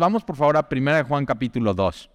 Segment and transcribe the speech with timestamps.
[0.00, 2.10] vamos por favor a 1 Juan capítulo 2.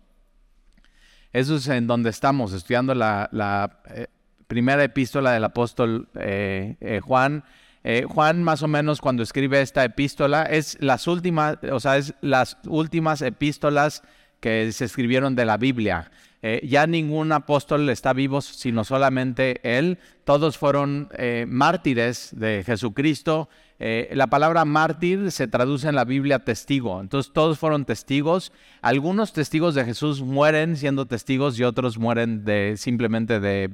[1.32, 4.08] Eso es en donde estamos estudiando la, eh,
[4.47, 7.43] primera epístola del apóstol eh, eh, Juan.
[8.07, 12.57] Juan más o menos cuando escribe esta epístola es las últimas, o sea, es las
[12.66, 14.02] últimas epístolas
[14.40, 16.10] que se escribieron de la Biblia.
[16.64, 19.98] Ya ningún apóstol está vivo, sino solamente él.
[20.23, 21.10] Todos fueron
[21.48, 23.50] mártires de Jesucristo.
[23.78, 27.02] Eh, la palabra mártir se traduce en la Biblia testigo.
[27.02, 28.54] Entonces todos fueron testigos.
[28.82, 33.70] Algunos testigos de Jesús mueren siendo testigos y otros mueren de, simplemente de,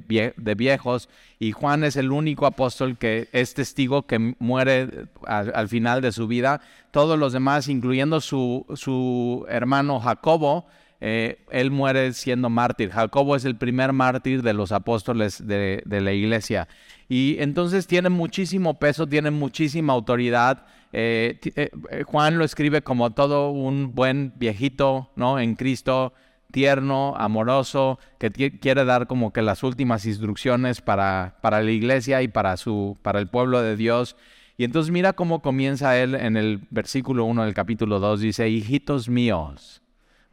[0.56, 1.08] viejos.
[1.38, 6.26] Y Juan es el único apóstol que es testigo que muere al, final de su
[6.26, 6.60] vida.
[6.90, 10.66] Todos los demás, incluyendo su, hermano Jacobo,
[11.04, 12.90] eh, él muere siendo mártir.
[12.90, 16.68] Jacobo es el primer mártir de los apóstoles de la iglesia.
[17.08, 20.64] Y entonces tiene muchísimo peso, tiene muchísima autoridad.
[20.92, 25.40] Eh, eh, Juan lo escribe como todo un buen viejito, ¿no?
[25.40, 26.12] En Cristo,
[26.52, 28.30] tierno, amoroso, que
[28.60, 33.18] quiere dar como que las últimas instrucciones para, para la iglesia y para, su, para
[33.18, 34.14] el pueblo de Dios.
[34.56, 39.08] Y entonces mira cómo comienza él en el versículo 1 del capítulo 2, dice, hijitos
[39.08, 39.81] míos.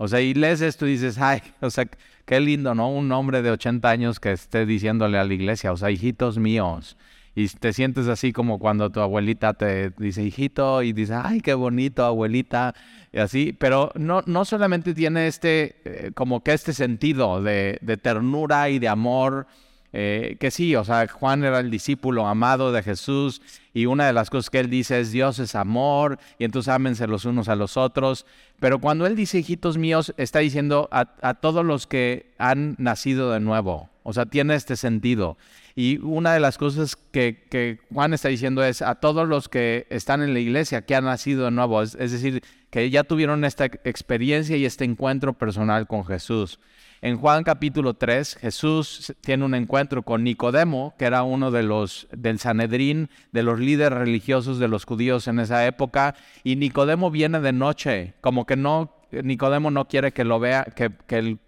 [0.02, 1.86] O sea, y lees esto y dices, ay, o sea,
[2.30, 2.92] Qué lindo, ¿no?
[2.92, 6.96] Un hombre de 80 años que esté diciéndole a la iglesia, o sea, hijitos míos.
[7.34, 11.56] Y te sientes así como cuando tu abuelita te dice hijito y dice, ay, qué
[11.56, 12.76] bonito, abuelita,
[13.12, 13.58] y así.
[13.58, 18.78] Pero no, no solamente tiene este, eh, como que este sentido de, de ternura y
[18.78, 19.48] de amor
[19.92, 23.42] eh, que sí, o sea, Juan era el discípulo amado de Jesús
[23.74, 27.08] y una de las cosas que él dice es Dios es amor y entonces ámense
[27.08, 28.26] los unos a los otros.
[28.60, 33.40] Pero cuando él dice hijitos míos, está diciendo a, todos los que han nacido de
[33.40, 33.90] nuevo.
[34.04, 35.38] O sea, tiene este sentido.
[35.80, 40.22] Y una de las cosas que, Juan está diciendo es a todos los que están
[40.22, 44.58] en la iglesia, que han nacido de nuevo, es decir, que ya tuvieron esta experiencia
[44.58, 46.60] y este encuentro personal con Jesús.
[47.02, 52.10] En Juan capítulo 3, Jesús tiene un encuentro con Nicodemo, que era uno de los
[52.12, 56.14] del Sanedrín, de los líderes religiosos de los judíos en esa época,
[56.44, 60.92] y Nicodemo viene de noche, como que no Nicodemo no quiere que lo vea, que,
[61.08, 61.40] que el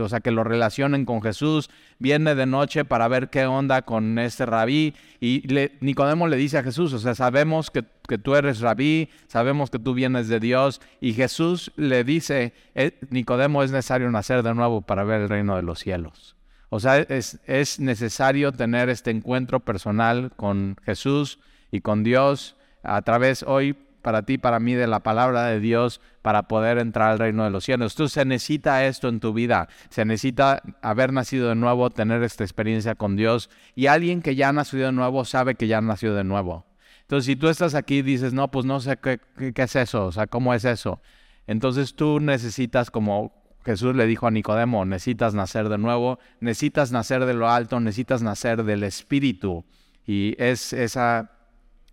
[0.00, 4.18] o sea, que lo relacionen con Jesús, viene de noche para ver qué onda con
[4.18, 5.42] este rabí y
[5.80, 7.82] Nicodemo le dice a Jesús, o sea, sabemos que,
[8.18, 13.62] tú eres rabí, sabemos que tú vienes de Dios y Jesús le dice, eh, Nicodemo
[13.62, 16.36] es necesario nacer de nuevo para ver el reino de los cielos.
[16.68, 21.38] O sea, es, es necesario tener este encuentro personal con Jesús
[21.70, 26.00] y con Dios a través hoy para ti, para mí, de la palabra de Dios
[26.20, 27.94] para poder entrar al reino de los cielos.
[27.94, 32.44] Tú se necesita esto en tu vida, se necesita haber nacido de nuevo, tener esta
[32.44, 35.80] experiencia con Dios y alguien que ya ha nacido de nuevo sabe que ya ha
[35.80, 36.66] nacido de nuevo.
[37.02, 40.06] Entonces, si tú estás aquí y dices, no, pues no sé qué, qué, es eso,
[40.06, 41.00] o sea, ¿cómo es eso?
[41.46, 47.26] Entonces tú necesitas, como Jesús le dijo a Nicodemo, necesitas nacer de nuevo, necesitas nacer
[47.26, 49.64] de lo alto, necesitas nacer del Espíritu.
[50.06, 51.30] Y es esa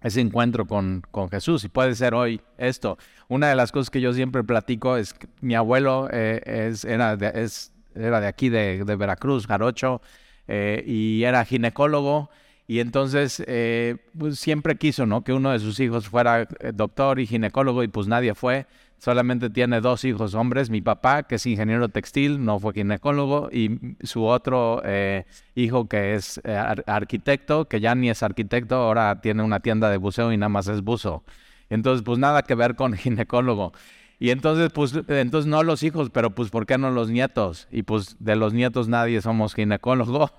[0.02, 1.64] ese encuentro con, con, Jesús.
[1.64, 2.98] Y puede ser hoy esto.
[3.28, 7.16] Una de las cosas que yo siempre platico es que mi abuelo eh, es, era,
[7.16, 10.02] de, es, era de aquí, de, de Veracruz, Jarocho,
[10.48, 12.30] eh, y era ginecólogo.
[12.70, 15.24] Y entonces eh, pues siempre quiso ¿no?
[15.24, 18.68] que uno de sus hijos fuera doctor y ginecólogo y pues nadie fue
[19.00, 23.96] solamente tiene dos hijos hombres, mi papá, que es ingeniero textil, no fue ginecólogo, y
[24.04, 25.26] su otro eh,
[25.56, 29.98] hijo que es eh, arquitecto, que ya ni es arquitecto, ahora tiene una tienda de
[29.98, 31.24] buceo y nada más es buzo.
[31.70, 33.74] Entonces, pues nada que ver con ginecólogo.
[34.20, 37.70] Y entonces, pues, entonces no los hijos, pero pues, ¿por qué no los nietos?
[37.72, 40.30] Y pues de los nietos nadie somos ginecólogo.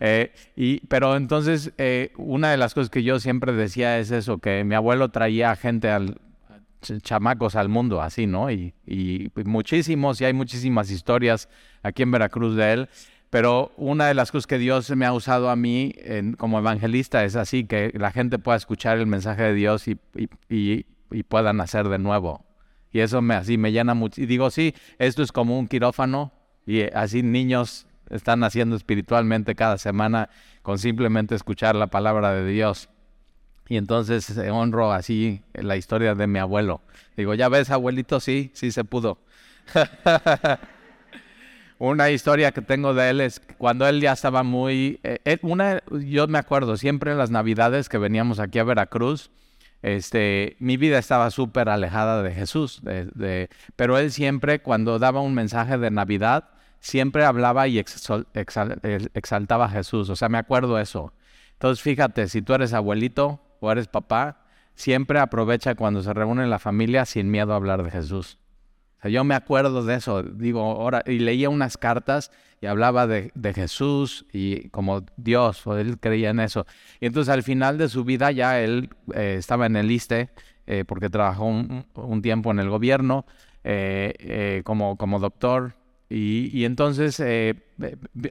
[0.00, 1.72] Eh, y, pero entonces,
[2.16, 5.90] una de las cosas que yo siempre decía es eso, que mi abuelo traía gente
[5.90, 6.20] al,
[7.02, 8.50] chamacos al mundo, así, ¿no?
[8.50, 8.74] Y,
[9.44, 11.48] muchísimos, y hay muchísimas historias
[11.82, 12.88] aquí en Veracruz de él.
[13.30, 15.94] Pero una de las cosas que Dios me ha usado a mí
[16.38, 19.98] como evangelista es así, que la gente pueda escuchar el mensaje de Dios y,
[20.48, 22.44] y pueda nacer de nuevo.
[22.92, 24.22] Y eso me, así me llena mucho.
[24.22, 26.32] Y digo, sí, esto es como un quirófano
[26.66, 30.28] y así niños están naciendo espiritualmente cada semana
[30.62, 32.88] con simplemente escuchar la palabra de Dios.
[33.68, 36.82] Y entonces honro así la historia de mi abuelo.
[37.16, 39.18] Digo, ya ves, abuelito, sí, sí se pudo.
[41.78, 45.00] una historia que tengo de él es cuando él ya estaba muy...
[45.02, 49.30] Eh, una, yo me acuerdo, siempre en las navidades que veníamos aquí a Veracruz,
[49.82, 55.34] este, mi vida estaba súper alejada de Jesús, de, pero él siempre, cuando daba un
[55.34, 56.48] mensaje de Navidad,
[56.80, 60.10] siempre hablaba y exaltaba a Jesús.
[60.10, 61.12] O sea, me acuerdo eso.
[61.52, 64.44] Entonces, fíjate, si tú eres abuelito, o eres papá,
[64.74, 68.38] siempre aprovecha cuando se reúne la familia sin miedo a hablar de Jesús.
[69.02, 74.26] yo me acuerdo de eso, digo, ahora, y leía unas cartas y hablaba de, Jesús
[74.32, 76.66] y como Dios, él creía en eso.
[77.00, 80.30] Y entonces al final de su vida ya él eh, estaba en el ISTE,
[80.66, 83.24] eh, porque trabajó un, tiempo en el gobierno
[83.62, 85.74] eh, como doctor.
[86.08, 87.20] Y, entonces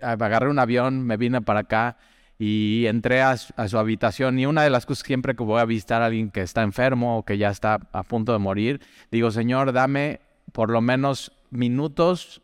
[0.01, 1.97] agarré un avión, me vine para acá
[2.37, 6.01] y entré a, su habitación y una de las cosas siempre que voy a visitar
[6.01, 8.81] a alguien que está enfermo o que ya está a punto de morir,
[9.11, 10.19] digo, Señor, dame
[10.51, 12.41] por lo menos minutos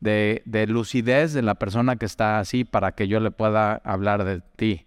[0.00, 4.40] de, lucidez de la persona que está así para que yo le pueda hablar de
[4.56, 4.86] ti.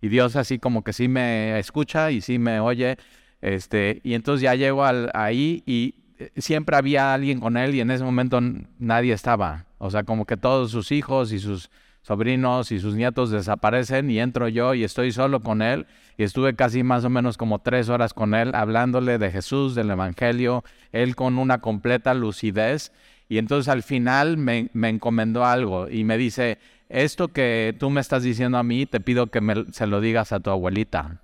[0.00, 2.96] Y Dios así como que sí me escucha y sí me oye.
[3.40, 6.01] Este, y entonces ya llego al, ahí y eh,
[6.36, 8.40] siempre había alguien con él y en ese momento
[8.78, 9.66] nadie estaba.
[9.78, 11.70] O sea, como que todos sus hijos y sus
[12.02, 15.86] sobrinos y sus nietos desaparecen y entro yo y estoy solo con él
[16.16, 19.90] y estuve casi más o menos como tres horas con él hablándole de Jesús, del
[19.90, 22.92] Evangelio, él con una completa lucidez
[23.28, 26.58] y entonces al final me, encomendó algo y me dice,
[26.88, 30.32] esto que tú me estás diciendo a mí, te pido que me, se lo digas
[30.32, 31.22] a tu abuelita.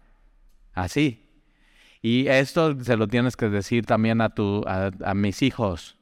[0.73, 1.28] Así.
[2.01, 5.97] Y esto se lo tienes que decir también a, tu, a, mis hijos.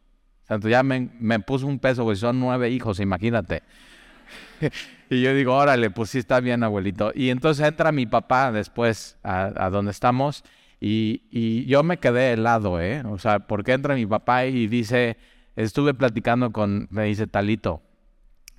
[0.62, 3.62] Ya me, me puso un peso, pues son nueve hijos, imagínate.
[5.10, 7.12] y yo digo, órale, pues sí está bien, abuelito.
[7.14, 10.44] Y entonces entra mi papá después a, donde estamos
[10.80, 13.02] y, yo me quedé helado, ¿eh?
[13.06, 15.16] O sea, porque entra mi papá y dice,
[15.56, 17.82] estuve platicando con, me dice Talito,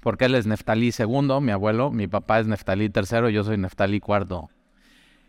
[0.01, 3.99] porque él es Neftalí segundo, mi abuelo, mi papá es Neftalí tercero, yo soy Neftalí
[3.99, 4.49] cuarto.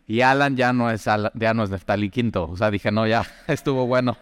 [0.09, 2.49] Y Alan ya no es, ya no es Neftalí quinto.
[2.49, 4.17] O sea, dije, no, ya estuvo bueno.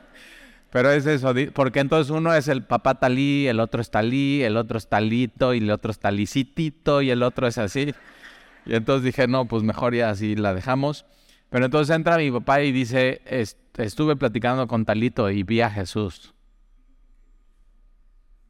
[0.71, 4.57] Pero es eso, porque entonces uno es el papá talí, el otro es talí, el
[4.57, 7.95] otro es talito y el otro es talicitito y el otro es así.
[8.67, 11.07] Y entonces dije, no, pues mejor ya así la dejamos.
[11.51, 13.23] Pero entonces entra mi papá y dice,
[13.79, 16.35] estuve platicando con talito y vi a Jesús.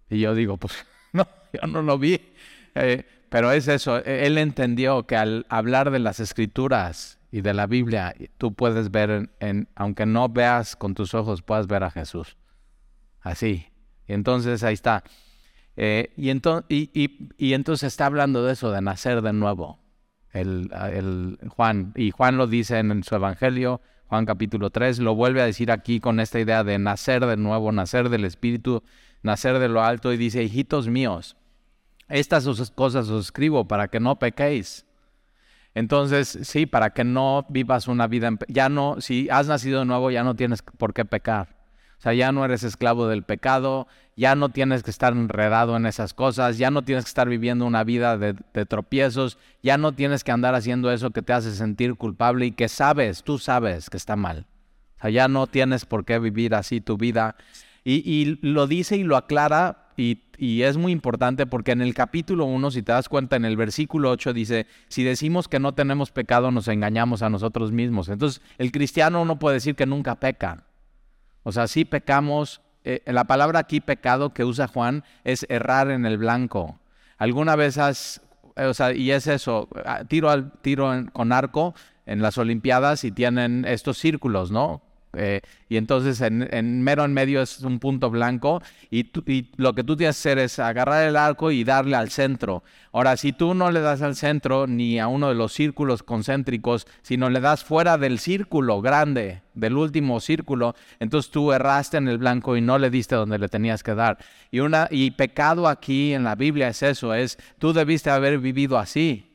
[0.09, 2.19] Y yo digo, pues no, yo no lo vi.
[2.75, 7.55] Eh, pero es eso, e, él entendió que al hablar de las escrituras y de
[7.55, 11.91] la Biblia, tú puedes ver, en, aunque no veas con tus ojos, puedes ver a
[11.91, 12.37] Jesús.
[13.21, 13.67] Así.
[14.07, 15.03] Y entonces ahí está.
[15.77, 19.81] Eh, y, y, entonces está hablando de eso, de nacer de nuevo.
[20.33, 25.47] El, Juan, y Juan lo dice en su Evangelio, Juan capítulo 3, lo vuelve a
[25.47, 28.83] decir aquí con esta idea de nacer de nuevo, nacer del Espíritu,
[29.23, 31.37] nacer de lo alto, y dice, hijitos míos,
[32.09, 34.86] estas cosas os escribo para que no pequéis.
[35.77, 40.11] Entonces, sí, para que no vivas una vida, ya no, si has nacido de nuevo,
[40.11, 41.49] ya no tienes por qué pecar.
[41.99, 43.87] O sea, ya no eres esclavo del pecado,
[44.17, 47.67] ya no tienes que estar enredado en esas cosas, ya no tienes que estar viviendo
[47.67, 48.33] una vida de,
[48.65, 52.71] tropiezos, ya no tienes que andar haciendo eso que te hace sentir culpable y que
[52.71, 54.47] sabes, tú sabes que está mal.
[54.97, 57.37] O sea, ya no tienes por qué vivir así tu vida.
[57.85, 62.45] Y, y lo dice y lo aclara y, es muy importante porque en el capítulo
[62.45, 66.11] 1, si te das cuenta, en el versículo 8 dice, si decimos que no tenemos
[66.11, 68.09] pecado, nos engañamos a nosotros mismos.
[68.09, 70.65] Entonces, el cristiano no puede decir que nunca peca.
[71.43, 72.61] O sea, sí pecamos.
[72.85, 76.79] Eh, la palabra aquí pecado que usa Juan es errar en el blanco.
[77.17, 78.21] ¿Alguna vez has,
[78.57, 83.11] o sea, y es eso, ah, tiro, al, tiro con arco en las Olimpiadas y
[83.11, 84.83] tienen estos círculos, ¿no?
[85.17, 89.11] Eh, y entonces en, mero en medio es un punto blanco y,
[89.57, 92.63] lo que tú tienes que hacer es agarrar el arco y darle al centro.
[92.93, 96.87] Ahora, si tú no le das al centro ni a uno de los círculos concéntricos,
[97.03, 102.19] sino le das fuera del círculo grande, del último círculo, entonces tú erraste en el
[102.19, 104.19] blanco y no le diste donde le tenías que dar.
[104.51, 108.79] Y, una, y pecado aquí en la Biblia es eso, es tú debiste haber vivido
[108.79, 109.33] así,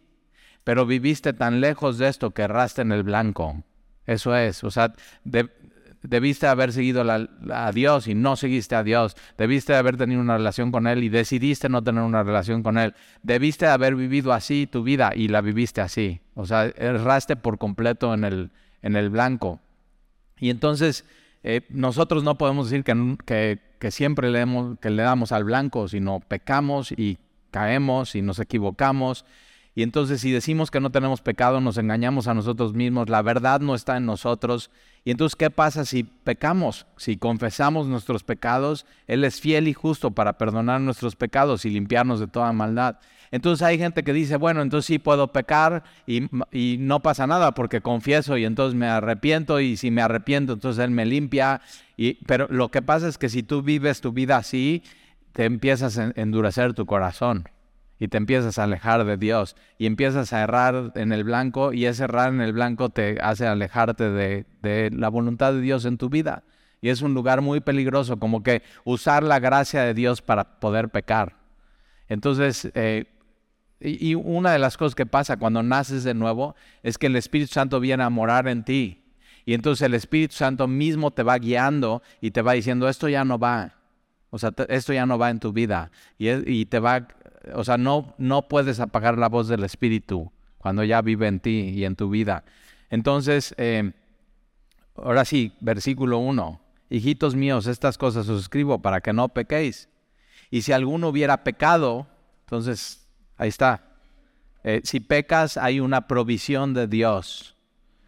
[0.63, 3.63] pero viviste tan lejos de esto que erraste en el blanco.
[4.05, 5.49] Eso es, o sea, de,
[6.03, 7.03] debiste haber seguido
[7.51, 9.15] a Dios y no seguiste a Dios.
[9.37, 12.93] Debiste haber tenido una relación con Él y decidiste no tener una relación con Él.
[13.23, 16.21] Debiste haber vivido así tu vida y la viviste así.
[16.33, 19.59] O sea, erraste por completo en el, en el blanco.
[20.39, 21.05] Y entonces
[21.43, 24.45] eh, nosotros no podemos decir que, que, siempre le,
[24.79, 27.19] que le damos al blanco, sino pecamos y
[27.51, 29.25] caemos y nos equivocamos.
[29.75, 33.61] Y entonces si decimos que no tenemos pecado, nos engañamos a nosotros mismos, la verdad
[33.61, 34.71] no está en nosotros
[35.03, 36.85] y entonces, ¿qué pasa si pecamos?
[36.97, 42.19] Si confesamos nuestros pecados, Él es fiel y justo para perdonar nuestros pecados y limpiarnos
[42.19, 42.99] de toda maldad.
[43.31, 46.27] Entonces hay gente que dice, bueno, entonces sí puedo pecar y,
[46.77, 50.91] no pasa nada porque confieso y entonces me arrepiento y si me arrepiento, entonces Él
[50.91, 51.61] me limpia.
[51.97, 54.83] Y, pero lo que pasa es que si tú vives tu vida así,
[55.33, 57.45] te empiezas a endurecer tu corazón
[58.01, 61.85] y te empiezas a alejar de Dios y empiezas a errar en el blanco y
[61.85, 66.09] ese errar en el blanco te hace alejarte de, la voluntad de Dios en tu
[66.09, 66.43] vida
[66.81, 70.89] Y es un lugar muy peligroso, como que usar la gracia de Dios para poder
[70.89, 71.35] pecar.
[72.09, 73.05] Entonces, eh,
[73.79, 77.53] y, una de las cosas que pasa cuando naces de nuevo es que el Espíritu
[77.53, 79.03] Santo viene a morar en ti.
[79.45, 83.23] Y entonces el Espíritu Santo mismo te va guiando y te va diciendo, esto ya
[83.23, 83.75] no va.
[84.31, 85.91] O sea, esto ya no va en tu vida.
[86.17, 87.07] Y, te va,
[87.53, 91.69] o sea, no, no puedes apagar la voz del Espíritu cuando ya vive en ti
[91.69, 92.43] y en tu vida.
[92.89, 93.93] Entonces, eh,
[94.95, 96.61] ahora sí, versículo 1.
[96.89, 99.89] Hijitos míos, estas cosas os escribo para que no pequéis.
[100.49, 102.07] Y si alguno hubiera pecado,
[102.41, 103.07] entonces,
[103.37, 103.81] ahí está.
[104.63, 107.55] Eh, si pecas, hay una provisión de Dios.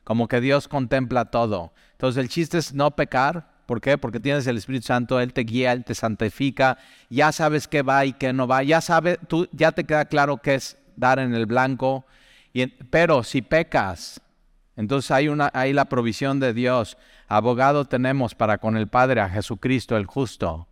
[0.04, 1.74] Como que Dios contempla todo.
[1.94, 3.53] Entonces, el chiste es no pecar.
[3.66, 3.98] ¿Por qué?
[3.98, 6.78] Porque tienes el Espíritu Santo, Él te guía, Él te santifica,
[7.10, 10.38] ya sabes qué va y qué no va, ya sabes, tú ya te queda claro
[10.38, 12.06] qué es dar en el blanco,
[12.54, 14.22] y, pero si pecas,
[14.76, 16.98] entonces hay, una, hay la provisión de Dios.
[17.28, 20.68] Abogado tenemos para con el Padre a Jesucristo el justo.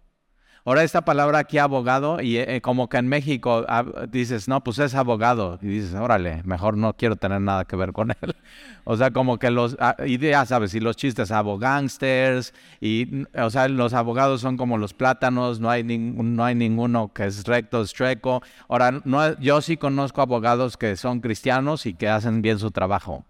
[0.64, 4.78] Ahora esta palabra aquí abogado y eh, como que en México ah, dices, no, pues
[4.78, 5.58] es abogado.
[5.62, 8.36] Y dices, órale, mejor no quiero tener nada que ver con él.
[8.84, 13.50] o sea, como que los, ah, y ya sabes, y los chistes abogánsters, y, o
[13.50, 17.82] sea, los abogados son como los plátanos, no hay, no hay ninguno que es recto,
[17.82, 18.44] estreco.
[18.70, 23.26] Ahora, no, yo sí conozco abogados que son cristianos y que hacen bien su trabajo.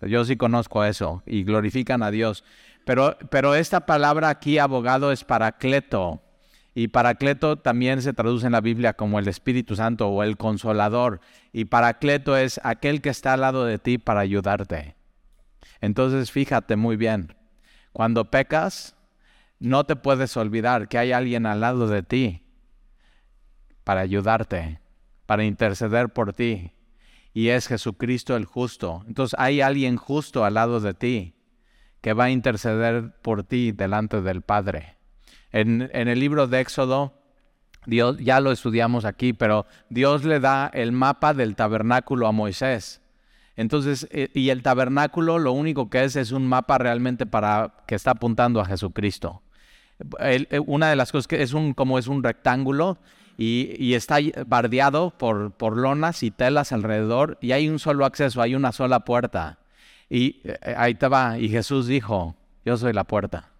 [0.00, 2.44] Yo sí conozco eso y glorifican a Dios.
[2.88, 6.22] Pero, pero esta palabra aquí, abogado, es paracleto.
[6.74, 11.20] Y paracleto también se traduce en la Biblia como el Espíritu Santo o el consolador.
[11.52, 14.96] Y paracleto es aquel que está al lado de ti para ayudarte.
[15.82, 17.36] Entonces fíjate muy bien,
[17.92, 18.96] cuando pecas,
[19.58, 22.42] no te puedes olvidar que hay alguien al lado de ti
[23.84, 24.80] para ayudarte,
[25.26, 26.72] para interceder por ti,
[27.34, 29.04] y es Jesucristo el justo.
[29.06, 31.34] Entonces hay alguien justo al lado de ti
[32.00, 34.96] que va a interceder por ti delante del Padre.
[35.52, 37.14] En, el libro de Éxodo,
[37.86, 43.00] Dios, ya lo estudiamos aquí, pero Dios le da el mapa del tabernáculo a Moisés.
[43.56, 47.94] Entonces, eh, y el tabernáculo lo único que es es un mapa realmente para que
[47.94, 49.42] está apuntando a Jesucristo.
[50.20, 52.98] Eh, una de las cosas que es un como es un rectángulo
[53.36, 58.54] y, está bardeado por, por, lonas y telas alrededor y hay un solo acceso, hay
[58.54, 59.58] una sola puerta.
[60.08, 62.34] Y eh, ahí te va, y Jesús dijo,
[62.64, 63.50] yo soy la puerta.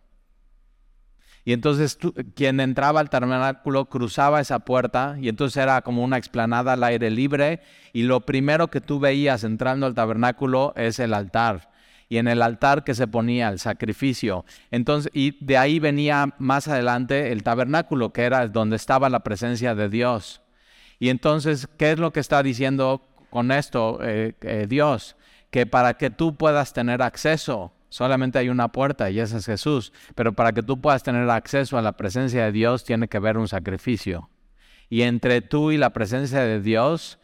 [1.44, 1.98] Y entonces
[2.34, 7.10] quien entraba al tabernáculo cruzaba esa puerta y entonces era como una explanada al aire
[7.10, 7.62] libre
[7.94, 11.70] y lo primero que tú veías entrando al tabernáculo es el altar
[12.08, 14.44] y en el altar que se ponía el sacrificio.
[14.70, 19.74] Entonces, y de ahí venía más adelante el tabernáculo, que era donde estaba la presencia
[19.74, 20.42] de Dios.
[20.98, 25.16] Y entonces, ¿qué es lo que está diciendo con esto eh, eh, Dios?
[25.50, 29.92] Que para que tú puedas tener acceso, solamente hay una puerta y ese es Jesús,
[30.14, 33.38] pero para que tú puedas tener acceso a la presencia de Dios tiene que haber
[33.38, 34.28] un sacrificio.
[34.90, 37.18] Y entre tú y la presencia de Dios,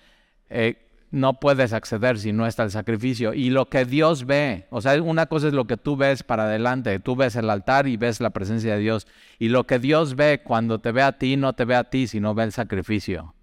[0.51, 3.33] eh, no puedes acceder si no está el sacrificio.
[3.33, 6.45] Y lo que Dios ve, o sea, una cosa es lo que tú ves para
[6.45, 9.07] adelante, tú ves el altar y ves la presencia de Dios.
[9.39, 12.09] Y lo que Dios ve cuando te ve a ti, no te ve a ti,
[12.09, 13.35] sino ve el sacrificio.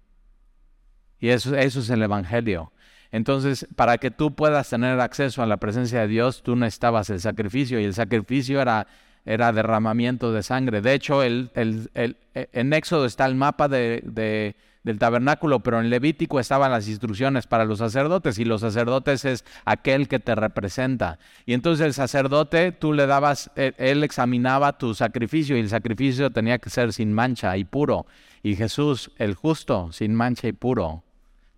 [1.18, 2.72] Y eso es el Evangelio.
[3.12, 7.20] Entonces, para que tú puedas tener acceso a la presencia de Dios, tú necesitabas el
[7.20, 8.86] sacrificio y el sacrificio era,
[9.24, 10.80] era derramamiento de sangre.
[10.80, 14.54] De hecho, en Éxodo está el mapa de
[14.84, 19.44] del tabernáculo, pero en Levítico estaban las instrucciones para los sacerdotes y los sacerdotes es
[19.64, 21.18] aquel que te representa.
[21.46, 26.58] Y entonces el sacerdote, tú le dabas, él, examinaba tu sacrificio y el sacrificio tenía
[26.58, 28.06] que ser sin mancha y puro.
[28.42, 31.04] Y Jesús, el justo, sin mancha y puro.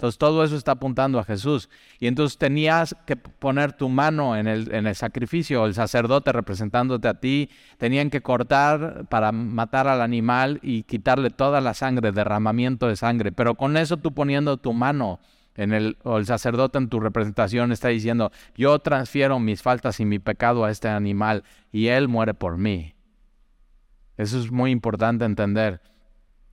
[0.04, 1.70] Entonces todo eso está apuntando a Jesús.
[1.98, 7.08] Y entonces tenías que poner tu mano en el, en el sacrificio, el sacerdote representándote
[7.08, 12.86] a ti, tenían que cortar para matar al animal y quitarle toda la sangre, derramamiento
[12.86, 13.32] de sangre.
[13.32, 15.20] Pero con eso tú poniendo tu mano
[15.54, 20.04] en el, o el sacerdote en tu representación está diciendo, yo transfiero mis faltas y
[20.04, 22.94] mi pecado a este animal y él muere por mí.
[24.18, 25.80] Eso es muy importante entender.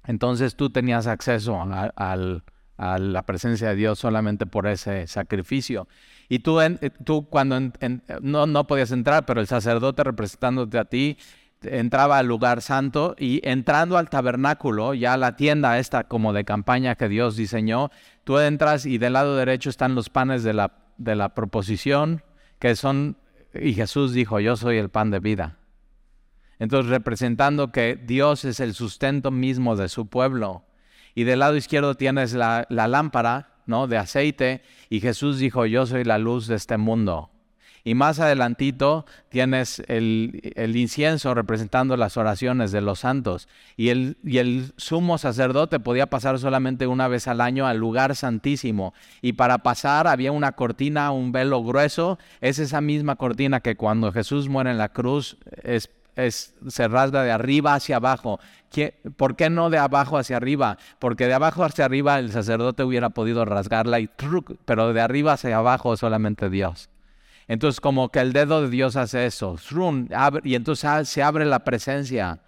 [0.05, 2.43] Entonces tú tenías acceso al
[2.81, 5.87] a la presencia de Dios solamente por ese sacrificio.
[6.27, 7.59] Y tú, eh, tú cuando
[8.21, 11.17] no, no podías entrar, pero el sacerdote representándote a ti
[11.61, 16.95] entraba al lugar santo y entrando al tabernáculo, ya la tienda esta como de campaña
[16.95, 17.91] que Dios diseñó,
[18.23, 22.23] tú entras y del lado derecho están los panes de la, de la proposición,
[22.57, 23.15] que son,
[23.53, 25.59] y Jesús dijo, yo soy el pan de vida.
[26.57, 30.63] Entonces representando que Dios es el sustento mismo de su pueblo
[31.15, 33.87] y del lado izquierdo tienes la, lámpara ¿no?
[33.87, 37.29] de aceite y Jesús dijo, yo soy la luz de este mundo.
[37.83, 43.47] Y más adelantito tienes el, incienso representando las oraciones de los santos.
[43.75, 48.15] Y el, y el sumo sacerdote podía pasar solamente una vez al año al lugar
[48.15, 48.93] santísimo.
[49.21, 52.19] Y para pasar había una cortina, un velo grueso.
[52.39, 57.31] Es esa misma cortina que cuando Jesús muere en la cruz es se rasga de
[57.31, 58.39] arriba hacia abajo.
[59.17, 60.77] ¿Por qué no de abajo hacia arriba?
[60.99, 64.09] Porque de abajo hacia arriba el sacerdote hubiera podido rasgarla y
[64.65, 66.89] pero de arriba hacia abajo solamente Dios.
[67.47, 69.57] Entonces como que el dedo de Dios hace eso,
[70.43, 72.39] y entonces se abre la presencia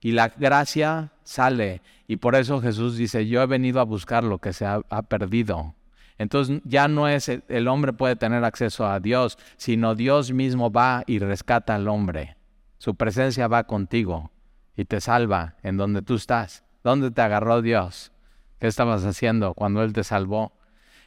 [0.00, 1.80] y la gracia sale.
[2.06, 5.74] Y por eso Jesús dice, yo he venido a buscar lo que se ha, perdido.
[6.18, 11.02] Entonces ya no es el hombre puede tener acceso a Dios, sino Dios mismo va
[11.06, 12.36] y rescata al hombre.
[12.78, 14.30] Su presencia va contigo
[14.76, 16.64] y te salva en donde tú estás.
[16.84, 18.12] ¿Dónde te agarró Dios?
[18.58, 20.52] ¿Qué estabas haciendo cuando Él te salvó?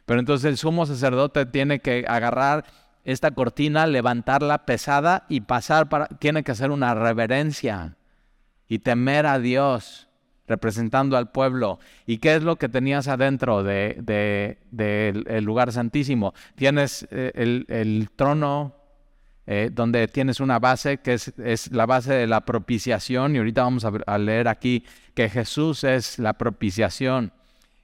[0.06, 2.66] Pero entonces el sumo sacerdote tiene que agarrar
[3.04, 5.88] esta cortina, levantarla pesada y pasar
[6.20, 7.96] tiene que hacer una reverencia
[8.68, 10.10] y temer a Dios
[10.48, 11.80] representando al pueblo.
[12.06, 14.04] ¿Y qué es lo que tenías adentro del
[14.72, 16.34] de, lugar santísimo?
[16.56, 18.76] Tienes eh, el, el trono
[19.52, 23.84] eh, donde tienes una base que es, la base de la propiciación, y ahorita vamos
[23.84, 27.32] a, leer aquí que Jesús es la propiciación.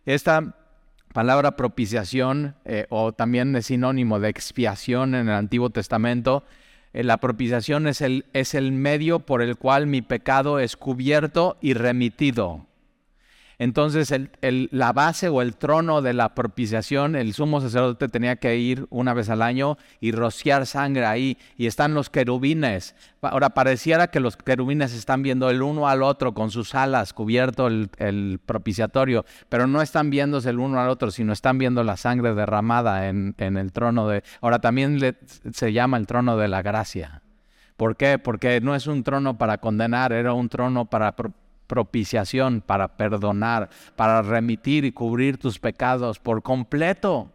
[0.05, 0.55] Esta
[1.11, 6.43] palabra propiciación, eh, o también es sinónimo de expiación en el Antiguo Testamento,
[6.93, 11.57] eh, la propiciación es el, es el medio por el cual mi pecado es cubierto
[11.61, 12.67] y remitido.
[13.57, 18.85] Entonces la base o el trono de la propiciación, el sumo sacerdote tenía que ir
[18.89, 21.37] una vez al año y rociar sangre ahí.
[21.57, 22.95] Y están los querubines.
[23.21, 27.67] Ahora pareciera que los querubines están viendo el uno al otro con sus alas cubierto
[27.67, 32.33] el, propiciatorio, pero no están viéndose el uno al otro, sino están viendo la sangre
[32.35, 34.23] derramada en, el trono de...
[34.41, 34.99] Ahora también
[35.51, 37.21] se llama el trono de la gracia.
[37.77, 38.19] ¿Por qué?
[38.19, 41.15] Porque no es un trono para condenar, era un trono para
[41.67, 47.31] propiciación, para perdonar, para remitir y cubrir tus pecados por completo.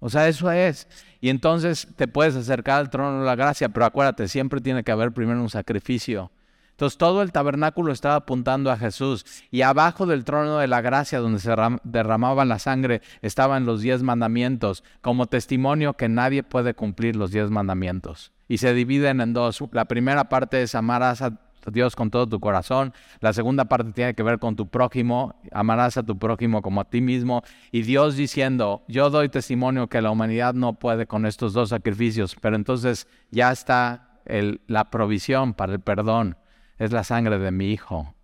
[0.00, 0.86] O sea, eso es.
[1.20, 4.92] Y entonces te puedes acercar al trono de la gracia, pero acuérdate, siempre tiene que
[4.92, 6.30] haber primero un sacrificio.
[6.78, 11.18] Entonces todo el tabernáculo estaba apuntando a Jesús y abajo del trono de la gracia
[11.18, 17.16] donde se derramaba la sangre estaban los diez mandamientos como testimonio que nadie puede cumplir
[17.16, 18.30] los diez mandamientos.
[18.46, 19.60] Y se dividen en dos.
[19.72, 22.92] La primera parte es amarás a Dios con todo tu corazón.
[23.20, 25.34] La segunda parte tiene que ver con tu prójimo.
[25.52, 27.42] Amarás a tu prójimo como a ti mismo.
[27.72, 32.36] Y Dios diciendo, yo doy testimonio que la humanidad no puede con estos dos sacrificios,
[32.40, 34.20] pero entonces ya está
[34.66, 36.36] la provisión para el perdón.
[36.78, 38.14] Es la sangre de mi Hijo.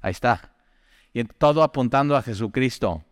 [0.00, 0.54] Ahí está.
[1.12, 3.04] Y todo apuntando a Jesucristo.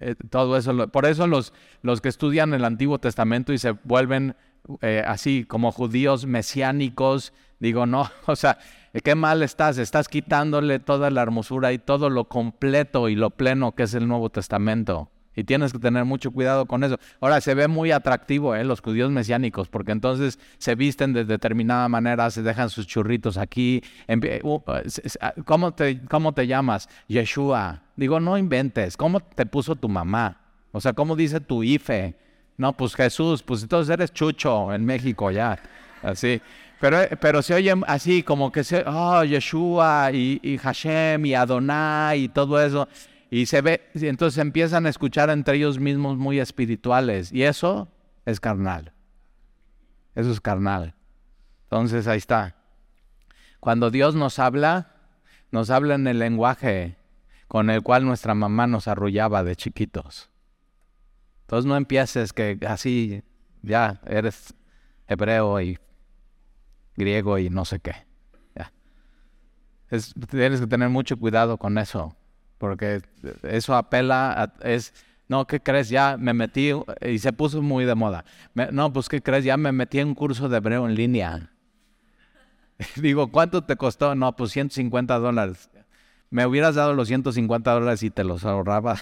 [0.00, 0.88] Eh, todo eso.
[0.88, 4.36] Por eso los, los que estudian el Antiguo Testamento y se vuelven
[4.82, 8.58] eh, así como judíos mesiánicos, digo, no, o sea,
[9.04, 13.74] qué mal estás, estás quitándole toda la hermosura y todo lo completo y lo pleno
[13.74, 15.10] que es el Nuevo Testamento.
[15.38, 16.98] Y tienes que tener mucho cuidado con eso.
[17.20, 18.64] Ahora, se ve muy atractivo ¿eh?
[18.64, 23.80] los judíos mesiánicos, porque entonces se visten de determinada manera, se dejan sus churritos aquí.
[24.42, 24.60] Uh,
[25.20, 26.88] ah, ¿Cómo te, cómo te llamas?
[27.06, 27.82] Yeshua.
[27.94, 28.96] Digo, no inventes.
[28.96, 30.40] ¿Cómo te puso tu mamá?
[30.72, 32.16] O sea, ¿cómo dice tu IFE?
[32.56, 35.56] No, pues Jesús, pues entonces eres chucho en México ya.
[36.02, 36.42] Así.
[36.80, 42.24] Pero, pero se oye así como que se, oh, Yeshua y, y Hashem y Adonai
[42.24, 42.88] y todo eso.
[43.30, 47.32] Y se ve, entonces empiezan a escuchar entre ellos mismos muy espirituales.
[47.32, 47.88] Y eso
[48.24, 48.92] es carnal.
[50.14, 50.94] Eso es carnal.
[51.64, 52.56] Entonces ahí está.
[53.60, 54.94] Cuando Dios nos habla,
[55.50, 56.96] nos habla en el lenguaje
[57.48, 60.30] con el cual nuestra mamá nos arrullaba de chiquitos.
[61.42, 63.22] Entonces no empieces que así
[63.62, 64.54] ya eres
[65.06, 65.78] hebreo y
[66.98, 67.94] griego y no sé qué.
[70.30, 72.14] tienes que tener mucho cuidado con eso,
[72.58, 73.00] porque
[73.42, 74.68] eso apela a...
[74.68, 74.92] Es,
[75.28, 75.88] no, ¿qué crees?
[75.90, 78.24] Ya me metí y se puso muy de moda.
[78.72, 79.44] no, pues ¿qué crees?
[79.44, 81.52] Ya me metí en un curso de hebreo en línea.
[82.96, 84.14] Digo, ¿cuánto te costó?
[84.14, 85.70] No, pues 150 dólares.
[86.30, 88.96] Me hubieras dado los 150 dólares y te los ahorraba.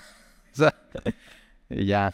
[1.71, 2.13] y ya.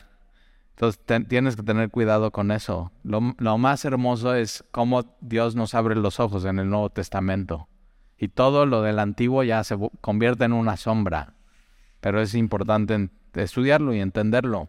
[0.76, 2.92] Entonces tienes que tener cuidado con eso.
[3.04, 7.68] Lo, más hermoso es cómo Dios nos abre los ojos en el Nuevo Testamento.
[8.16, 11.34] Y todo lo del antiguo ya se convierte en una sombra.
[12.00, 14.68] Pero es importante estudiarlo y entenderlo.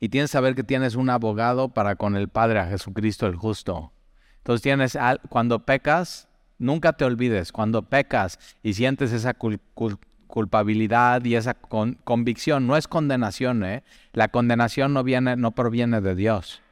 [0.00, 3.36] Y tienes que saber que tienes un abogado para con el Padre, a Jesucristo el
[3.36, 3.92] justo.
[4.38, 4.98] Entonces tienes,
[5.28, 9.34] cuando pecas, nunca te olvides, cuando pecas y sientes esa
[10.28, 12.68] culpabilidad y esa convicción.
[12.68, 13.82] No es condenación, ¿eh?
[14.12, 16.62] La condenación no, viene, no proviene de Dios.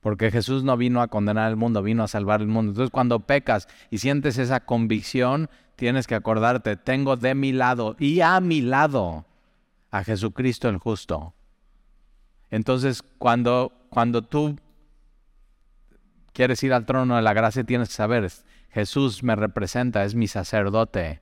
[0.00, 2.70] Porque Jesús no vino a condenar al mundo, vino a salvar el mundo.
[2.70, 8.20] Entonces cuando pecas y sientes esa convicción, tienes que acordarte, tengo de mi lado y
[8.20, 9.26] a mi lado
[9.90, 11.34] a Jesucristo el justo.
[12.50, 14.56] Entonces cuando, cuando tú
[16.32, 18.30] quieres ir al trono de la gracia, tienes que saber,
[18.70, 21.20] Jesús me representa, es mi sacerdote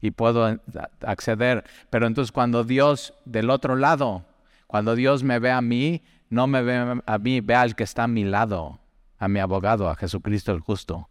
[0.00, 0.58] y puedo
[1.00, 1.64] acceder.
[1.90, 4.24] Pero entonces cuando Dios del otro lado,
[4.66, 8.04] cuando Dios me ve a mí, no me ve a mí, ve al que está
[8.04, 8.80] a mi lado,
[9.18, 11.08] a mi abogado, a Jesucristo el justo.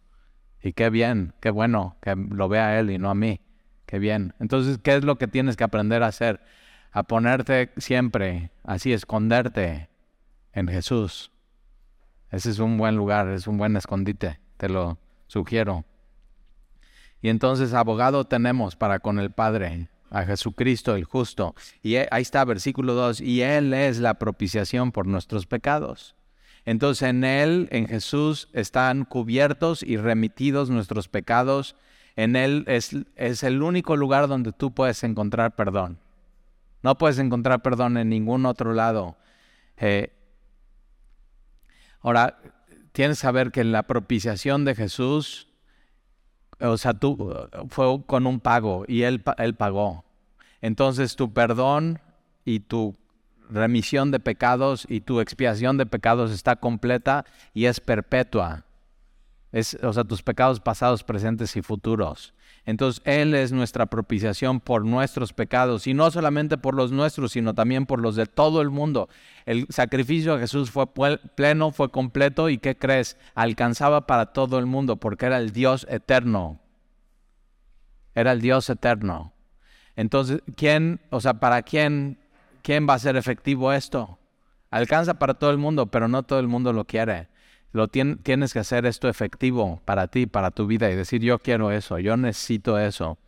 [0.62, 3.40] Y qué bien, qué bueno que lo vea a él y no a mí.
[3.86, 4.34] Qué bien.
[4.40, 6.40] Entonces, ¿qué es lo que tienes que aprender a hacer?
[6.90, 9.88] A ponerte siempre, así, esconderte
[10.52, 11.30] en Jesús.
[12.30, 15.84] Ese es un buen lugar, es un buen escondite, te lo sugiero.
[17.26, 21.56] Y entonces abogado tenemos para con el Padre, a Jesucristo el justo.
[21.82, 26.14] Y ahí está versículo 2, y Él es la propiciación por nuestros pecados.
[26.64, 31.74] Entonces en Él, en Jesús, están cubiertos y remitidos nuestros pecados.
[32.14, 35.98] En Él es, es el único lugar donde tú puedes encontrar perdón.
[36.84, 39.16] No puedes encontrar perdón en ningún otro lado.
[39.78, 40.12] Eh,
[42.02, 42.38] ahora,
[42.92, 45.45] tienes que saber que la propiciación de Jesús
[46.60, 47.34] o sea, tú
[47.68, 50.04] fue con un pago y él, él pagó.
[50.60, 52.00] Entonces tu perdón
[52.44, 52.94] y tu
[53.48, 58.64] remisión de pecados y tu expiación de pecados está completa y es perpetua.
[59.52, 62.34] Es, o sea, tus pecados pasados, presentes y futuros.
[62.66, 67.54] Entonces Él es nuestra propiciación por nuestros pecados y no solamente por los nuestros, sino
[67.54, 69.08] también por los de todo el mundo.
[69.46, 70.88] El sacrificio de Jesús fue
[71.36, 73.16] pleno, fue completo y ¿qué crees?
[73.36, 76.58] Alcanzaba para todo el mundo porque era el Dios eterno.
[78.16, 79.32] Era el Dios eterno.
[79.94, 82.18] Entonces, ¿quién, o sea, para quién,
[82.62, 84.18] quién va a ser efectivo esto?
[84.70, 87.28] Alcanza para todo el mundo, pero no todo el mundo lo quiere.
[87.76, 91.70] Lo tienes que hacer esto efectivo para ti, para tu vida y decir, yo quiero
[91.70, 93.18] eso, yo necesito eso.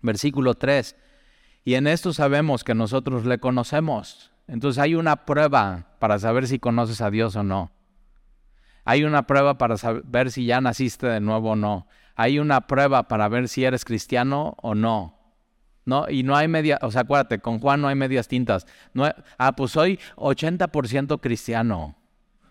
[0.00, 0.96] Versículo 3.
[1.66, 4.32] Y en esto sabemos que nosotros le conocemos.
[4.46, 7.70] Entonces hay una prueba para saber si conoces a Dios o no.
[8.86, 11.88] Hay una prueba para saber si ya naciste de nuevo o no.
[12.14, 15.18] Hay una prueba para ver si eres cristiano o no.
[15.84, 18.66] No, y no hay media, o sea, acuérdate, con Juan no hay medias tintas.
[18.94, 19.04] No
[19.36, 21.97] ah, pues soy 80% cristiano.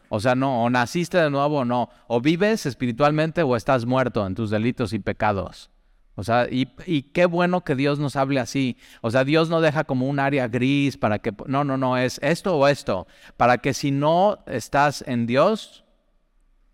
[0.10, 1.89] O sea, no, o naciste de nuevo o no.
[2.08, 5.70] O vives espiritualmente o estás muerto en tus delitos y pecados.
[6.15, 6.65] O sea, y,
[7.13, 8.78] qué bueno que Dios nos hable así.
[9.02, 11.32] O sea, Dios no deja como un área gris para que...
[11.46, 13.06] No, no, no, es esto o esto.
[13.38, 15.86] Para que si no estás en Dios,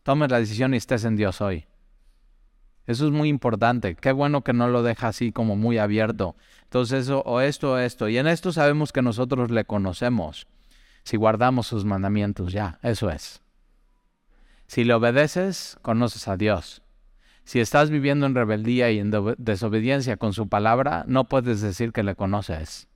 [0.04, 1.65] tomes la decisión y estés en Dios hoy.
[2.88, 3.96] Eso es muy importante.
[3.96, 6.38] Qué bueno que no lo deja así como muy abierto.
[6.63, 8.08] Entonces, eso, o esto o esto.
[8.08, 10.48] Y en esto sabemos que nosotros le conocemos
[11.04, 13.42] si guardamos sus mandamientos, ya, eso es.
[14.68, 16.82] Si le obedeces, conoces a Dios.
[17.44, 22.04] Si estás viviendo en rebeldía y en desobediencia con su palabra, no puedes decir que
[22.04, 22.88] le conoces.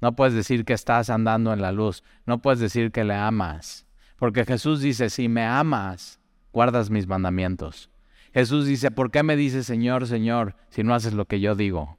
[0.00, 2.04] No puedes decir que estás andando en la luz.
[2.24, 3.86] No puedes decir que le amas.
[4.16, 6.20] Porque Jesús dice, si me amas,
[6.52, 7.90] guardas mis mandamientos.
[8.32, 11.98] Jesús dice, ¿por qué me dices Señor, Señor, si no haces lo que yo digo?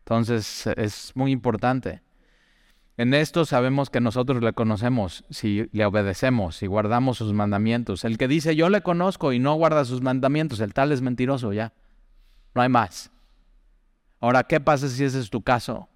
[0.00, 2.02] Entonces es muy importante.
[2.96, 8.04] En esto sabemos que nosotros le conocemos si le obedecemos, si guardamos sus mandamientos.
[8.04, 11.52] El que dice yo le conozco y no guarda sus mandamientos, el tal es mentiroso
[11.52, 11.72] ya.
[12.54, 13.10] No hay más.
[14.20, 15.88] Ahora, ¿qué pasa si ese es tu caso?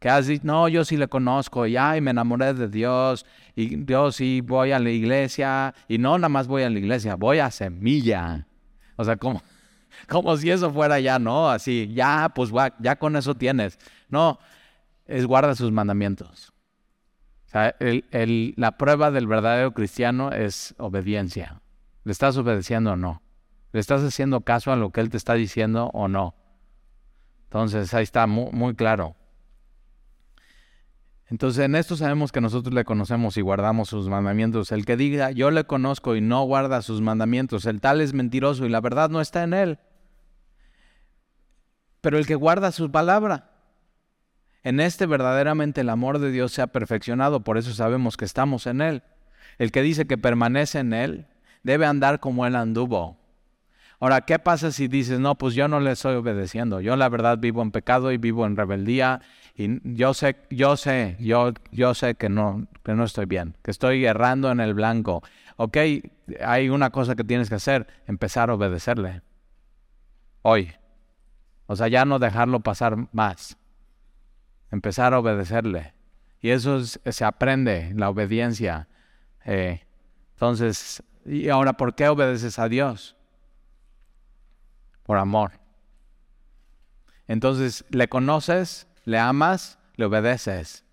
[0.00, 4.10] Que has no, yo sí le conozco, y ay, me enamoré de Dios, y yo
[4.10, 7.52] sí voy a la iglesia, y no nada más voy a la iglesia, voy a
[7.52, 8.48] semilla.
[8.96, 9.40] O sea, como,
[10.08, 11.48] como si eso fuera ya, ¿no?
[11.48, 13.78] Así, ya, pues ya con eso tienes.
[14.08, 14.40] No,
[15.12, 16.52] es guarda sus mandamientos.
[17.52, 21.60] La prueba del verdadero cristiano es obediencia.
[22.04, 23.22] ¿Le estás obedeciendo o no?
[23.72, 26.34] ¿Le estás haciendo caso a lo que Él te está diciendo o no?
[27.44, 29.14] Entonces ahí está muy, muy claro.
[31.26, 34.72] Entonces en esto sabemos que nosotros le conocemos y guardamos sus mandamientos.
[34.72, 38.64] El que diga yo le conozco y no guarda sus mandamientos, el tal es mentiroso
[38.64, 39.78] y la verdad no está en él.
[42.00, 43.51] Pero el que guarda su palabra,
[44.64, 48.66] en este verdaderamente el amor de Dios se ha perfeccionado, por eso sabemos que estamos
[48.66, 49.02] en Él.
[49.58, 51.26] El que dice que permanece en Él
[51.62, 53.16] debe andar como Él anduvo.
[53.98, 56.80] Ahora, ¿qué pasa si dices, no, pues yo no le estoy obedeciendo?
[56.80, 59.20] Yo la verdad vivo en pecado y vivo en rebeldía
[59.54, 63.70] y yo sé, yo sé, yo, yo sé que no, que no estoy bien, que
[63.70, 65.22] estoy errando en el blanco.
[65.56, 65.76] Ok,
[66.44, 69.22] hay una cosa que tienes que hacer, empezar a obedecerle.
[70.42, 70.72] Hoy.
[71.66, 73.56] O sea, ya no dejarlo pasar más
[74.72, 75.94] empezar a obedecerle.
[76.40, 78.88] Y eso se aprende, la obediencia.
[79.44, 79.80] Eh,
[80.32, 83.16] Entonces, ¿y ahora por qué obedeces a Dios?
[85.04, 85.52] Por amor.
[87.28, 90.84] Entonces, le conoces, le amas, le obedeces.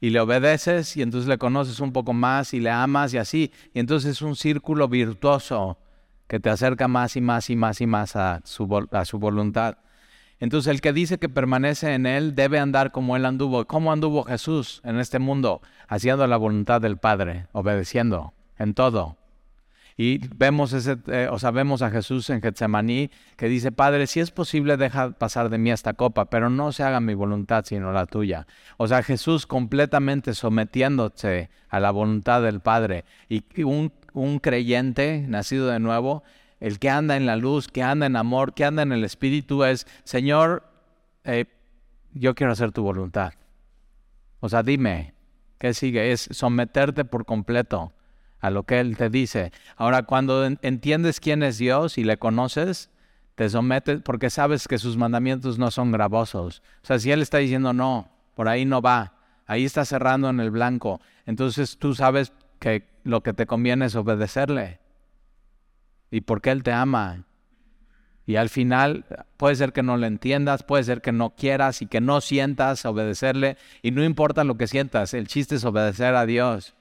[0.00, 3.52] Y le obedeces y entonces le conoces un poco más y le amas y así.
[3.72, 5.78] Y entonces es un círculo virtuoso
[6.26, 9.78] que te acerca más y más y más y más a su, a su voluntad.
[10.42, 13.64] Entonces el que dice que permanece en Él debe andar como Él anduvo.
[13.64, 15.62] ¿Cómo anduvo Jesús en este mundo?
[15.86, 19.16] Haciendo la voluntad del Padre, obedeciendo en todo.
[19.96, 24.32] Y vemos ese, eh, o sabemos a Jesús en Getsemaní que dice, Padre, si es
[24.32, 28.06] posible, deja pasar de mí esta copa, pero no se haga mi voluntad sino la
[28.06, 28.48] tuya.
[28.78, 33.04] O sea, Jesús completamente sometiéndose a la voluntad del Padre.
[33.28, 36.24] Y un, un creyente nacido de nuevo
[36.62, 39.64] el que anda en la luz, que anda en amor, que anda en el Espíritu
[39.64, 40.62] es, Señor,
[41.24, 41.46] eh,
[42.14, 43.32] yo quiero hacer tu voluntad.
[44.38, 45.12] O sea, dime,
[45.58, 46.12] ¿qué sigue?
[46.12, 47.92] Es someterte por completo
[48.38, 49.50] a lo que Él te dice.
[49.74, 52.90] Ahora, cuando entiendes quién es Dios y le conoces,
[53.34, 56.62] te sometes porque sabes que sus mandamientos no son gravosos.
[56.84, 59.14] O sea, si Él está diciendo no, por ahí no va,
[59.46, 63.96] ahí está cerrando en el blanco, entonces tú sabes que lo que te conviene es
[63.96, 64.78] obedecerle
[66.12, 67.24] y porque Él te ama.
[68.24, 69.04] Y al final
[69.36, 72.84] puede ser que no lo entiendas, puede ser que no quieras y que no sientas
[72.84, 73.56] obedecerle.
[73.82, 76.76] Y no importa lo que sientas, el chiste es obedecer a Dios.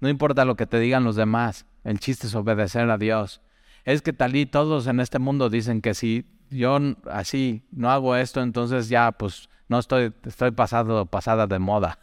[0.00, 3.40] No importa lo que te digan los demás, el chiste es obedecer a Dios.
[3.84, 6.78] Es que tal y todos en este mundo dicen que si yo
[7.10, 11.98] así no hago esto, entonces ya pues no estoy, estoy pasado, pasada de moda.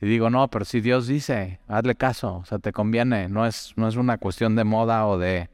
[0.00, 3.74] Y digo, no, pero si Dios dice, hazle caso, o sea, te conviene, no es,
[3.76, 5.50] no es una cuestión de moda o de...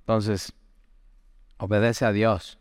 [0.00, 0.52] Entonces,
[1.58, 2.58] obedece a Dios.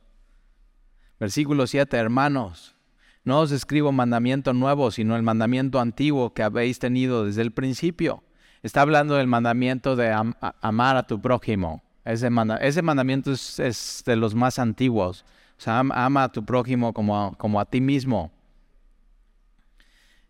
[1.20, 2.76] Versículo 7, hermanos,
[3.24, 8.24] no os escribo mandamiento nuevo, sino el mandamiento antiguo que habéis tenido desde el principio.
[8.62, 10.14] Está hablando del mandamiento de
[10.62, 11.84] amar a tu prójimo.
[12.06, 12.30] Ese,
[12.62, 15.26] ese mandamiento es, de los más antiguos.
[15.58, 18.32] O sea, ama a tu prójimo como como a ti mismo.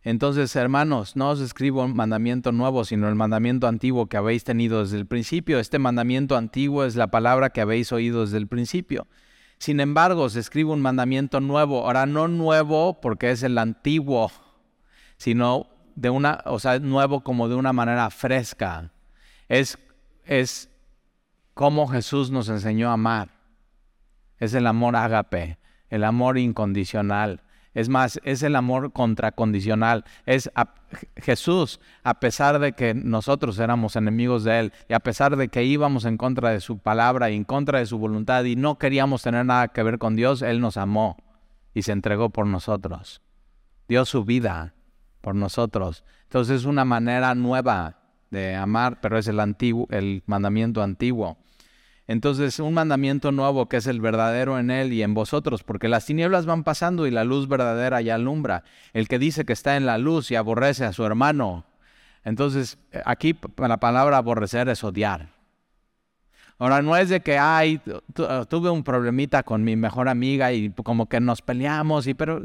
[0.04, 4.82] Entonces, hermanos, no os escribo un mandamiento nuevo, sino el mandamiento antiguo que habéis tenido
[4.82, 5.60] desde el principio.
[5.60, 9.08] Este mandamiento antiguo es la palabra que habéis oído desde el principio.
[9.60, 11.86] Sin embargo, os escribo un mandamiento nuevo.
[11.86, 14.32] Ahora, no nuevo porque es el antiguo,
[15.18, 18.92] sino de una, o sea, nuevo como de una manera fresca.
[19.50, 19.80] Es,
[20.26, 20.70] es
[21.54, 23.32] como Jesús nos enseñó a amar.
[24.38, 25.58] Es el amor ágape,
[25.90, 27.42] el amor incondicional.
[27.78, 30.04] Es más, es el amor contracondicional.
[30.26, 30.50] Es
[31.16, 35.64] Jesús, a pesar de que nosotros éramos enemigos de Él y a pesar de que
[35.64, 39.22] íbamos en contra de su palabra y en contra de su voluntad y no queríamos
[39.22, 41.18] tener nada que ver con Dios, Él nos amó
[41.76, 43.22] y se entregó por nosotros.
[43.88, 44.74] Dio su vida
[45.22, 46.04] por nosotros.
[46.24, 48.00] Entonces es una manera nueva
[48.32, 51.38] de amar, pero es el, antiguo, el mandamiento antiguo.
[52.08, 56.06] Entonces, un mandamiento nuevo que es el verdadero en él y en vosotros, porque las
[56.06, 58.64] tinieblas van pasando y la luz verdadera ya alumbra.
[58.94, 61.66] El que dice que está en la luz y aborrece a su hermano.
[62.24, 65.30] Entonces, aquí la palabra aborrecer es odiar.
[66.60, 67.82] Ahora, no es de que, ay,
[68.50, 72.42] tuve un problemita con mi mejor amiga y como que nos peleamos, y, pero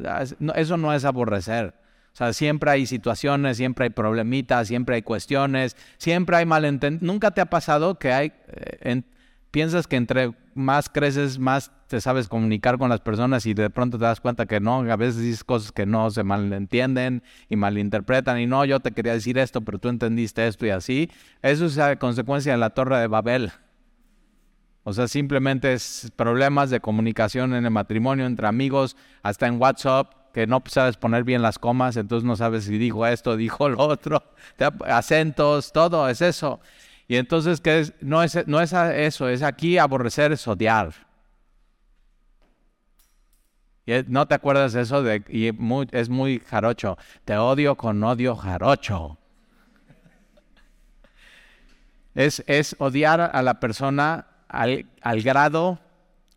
[0.55, 1.75] eso no es aborrecer.
[2.13, 7.03] O sea, siempre hay situaciones, siempre hay problemitas, siempre hay cuestiones, siempre hay malentendidos.
[7.07, 9.03] ¿Nunca te ha pasado que hay eh,
[9.53, 13.99] piensas que entre más creces, más te sabes comunicar con las personas y de pronto
[13.99, 18.41] te das cuenta que no, a veces dices cosas que no se malentienden y malinterpretan
[18.41, 21.11] y no, yo te quería decir esto, pero tú entendiste esto y así.
[21.43, 23.53] Eso es a consecuencia de la torre de Babel.
[24.85, 30.33] O sea, simplemente es problemas de comunicación en el matrimonio, entre amigos, hasta en WhatsApp,
[30.33, 33.79] que no sabes poner bien las comas, entonces no sabes si dijo esto, dijo lo
[33.79, 34.25] otro,
[34.87, 36.61] acentos, todo es eso.
[37.13, 37.93] Y entonces, ¿qué es?
[38.01, 40.95] No, es, no es eso, es aquí aborrecer, es odiar.
[43.85, 45.51] Y no te acuerdas de eso, de, y
[45.95, 46.97] es muy jarocho.
[47.27, 49.19] Te odio con odio jarocho.
[52.15, 55.81] Es, es odiar a la persona al, al grado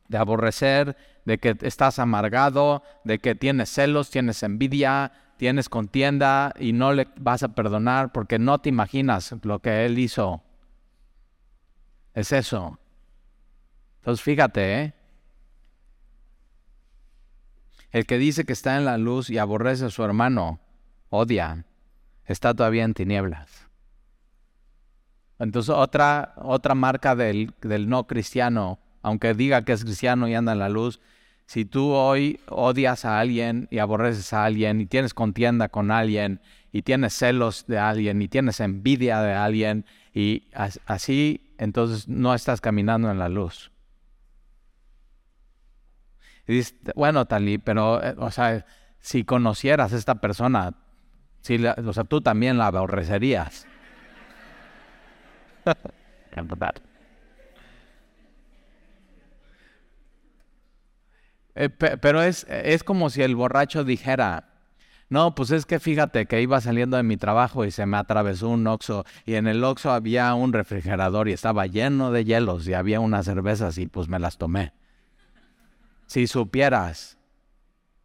[0.10, 6.74] de aborrecer, de que estás amargado, de que tienes celos, tienes envidia, tienes contienda y
[6.74, 10.45] no le vas a perdonar porque no te imaginas lo que él hizo
[12.16, 12.80] es eso.
[14.00, 14.94] Entonces fíjate, ¿eh?
[17.92, 20.60] El que dice que está en la luz y aborrece a su hermano,
[21.10, 21.66] odia,
[22.26, 23.68] está todavía en tinieblas.
[25.40, 30.54] Entonces otra, otra marca del, del no cristiano, aunque diga que es cristiano y anda
[30.54, 31.00] en la luz,
[31.48, 36.42] Si tú hoy odias a alguien y aborreces a alguien y tienes contienda con alguien
[36.72, 40.48] y tienes celos de alguien y tienes envidia de alguien y
[40.86, 43.70] así, entonces no estás caminando en la luz.
[46.48, 48.66] Y dices, bueno, Talí, pero, eh, o sea,
[49.02, 50.74] si conocieras a esta persona,
[51.42, 53.68] si o sea, tú también la aborrecerías.
[61.58, 64.55] Eh, pero es, es como si el borracho dijera,
[65.10, 68.50] no, pues es que fíjate que iba saliendo de mi trabajo y se me atravesó
[68.50, 72.74] un oxo y en el oxo había un refrigerador y estaba lleno de hielos y
[72.74, 74.74] había unas cervezas y pues me las tomé.
[76.08, 77.20] Si supieras,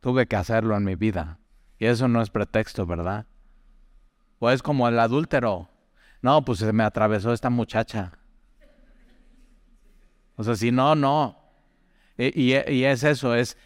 [0.01, 1.39] tuve que hacerlo en mi vida.
[1.79, 3.27] Y eso no es pretexto, ¿verdad?
[4.39, 5.71] O es como el adúltero.
[6.21, 8.13] No, pues se me atravesó esta muchacha.
[10.37, 11.39] O sea, si no, no.
[12.19, 13.57] Y, es eso, es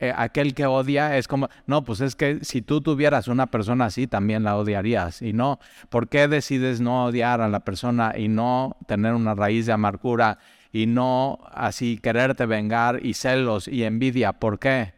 [0.00, 3.86] eh, aquel que odia, es como, no, pues es que si tú tuvieras una persona
[3.86, 5.22] así, también la odiarías.
[5.22, 9.66] Y no, ¿por qué decides no odiar a la persona y no tener una raíz
[9.66, 10.38] de amargura
[10.72, 14.34] y no así quererte vengar y celos y envidia?
[14.34, 14.94] ¿Por qué?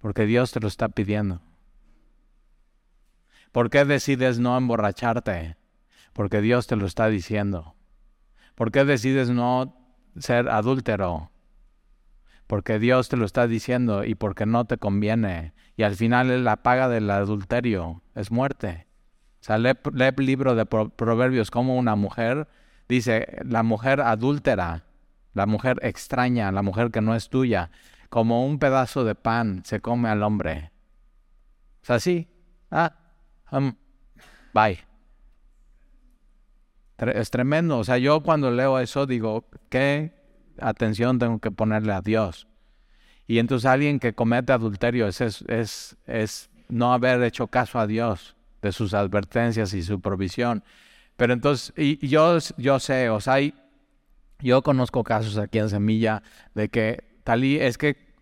[0.00, 1.40] Porque Dios te lo está pidiendo.
[3.52, 5.56] ¿Por qué decides no emborracharte?
[6.12, 7.74] Porque Dios te lo está diciendo.
[8.54, 9.76] ¿Por qué decides no
[10.18, 11.31] ser adúltero?
[12.52, 15.54] Porque Dios te lo está diciendo y porque no te conviene.
[15.74, 18.86] Y al final la paga del adulterio es muerte.
[19.40, 22.48] O sea, lee, el libro de Proverbios como una mujer
[22.90, 24.84] dice, la mujer adúltera,
[25.32, 27.70] la mujer extraña, la mujer que no es tuya,
[28.10, 30.72] como un pedazo de pan se come al hombre.
[31.80, 32.28] O sea, sí.
[32.70, 32.94] Ah,
[33.50, 33.74] um,
[34.52, 34.78] bye.
[36.98, 37.78] Es tremendo.
[37.78, 40.21] O sea, yo cuando leo eso digo, ¿qué
[40.62, 42.46] atención tengo que ponerle a Dios.
[43.26, 48.36] Y entonces alguien que comete adulterio es, es, es, no haber hecho caso a Dios
[48.62, 50.64] de sus advertencias y su provisión.
[51.16, 53.36] Pero entonces, y yo, yo sé, o sea,
[54.40, 56.22] yo conozco casos aquí en Semilla
[56.54, 58.12] de que talí es que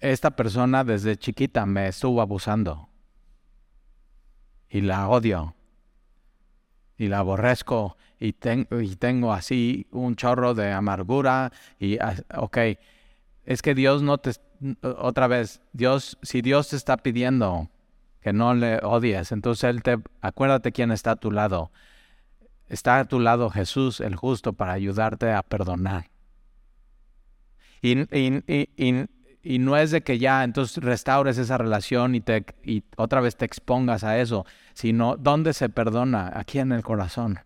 [0.00, 2.88] esta persona desde chiquita me estuvo abusando
[4.68, 5.54] y la odio
[6.96, 11.98] y la aborrezco y, y tengo así un chorro de amargura y,
[12.36, 12.58] ok,
[13.44, 14.32] es que Dios no te,
[14.82, 17.70] otra vez, Dios, si Dios te está pidiendo
[18.20, 21.72] que no le odies, entonces Él te, acuérdate quién está a tu lado.
[22.68, 26.10] Está a tu lado Jesús, el justo, para ayudarte a perdonar.
[27.82, 29.06] Y, y, y,
[29.42, 33.36] y, no es de que ya entonces restaures esa relación y, te, y otra vez
[33.36, 37.40] te expongas a eso, sino dónde se perdona, aquí en el corazón.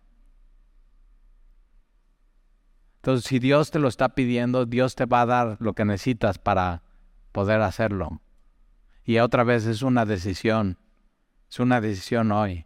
[3.05, 6.39] Entonces, si Dios te lo está pidiendo, Dios te va a dar lo que necesitas
[6.39, 6.81] para
[7.31, 8.19] poder hacerlo.
[9.03, 10.79] Y otra vez es una decisión,
[11.47, 12.65] es una decisión hoy.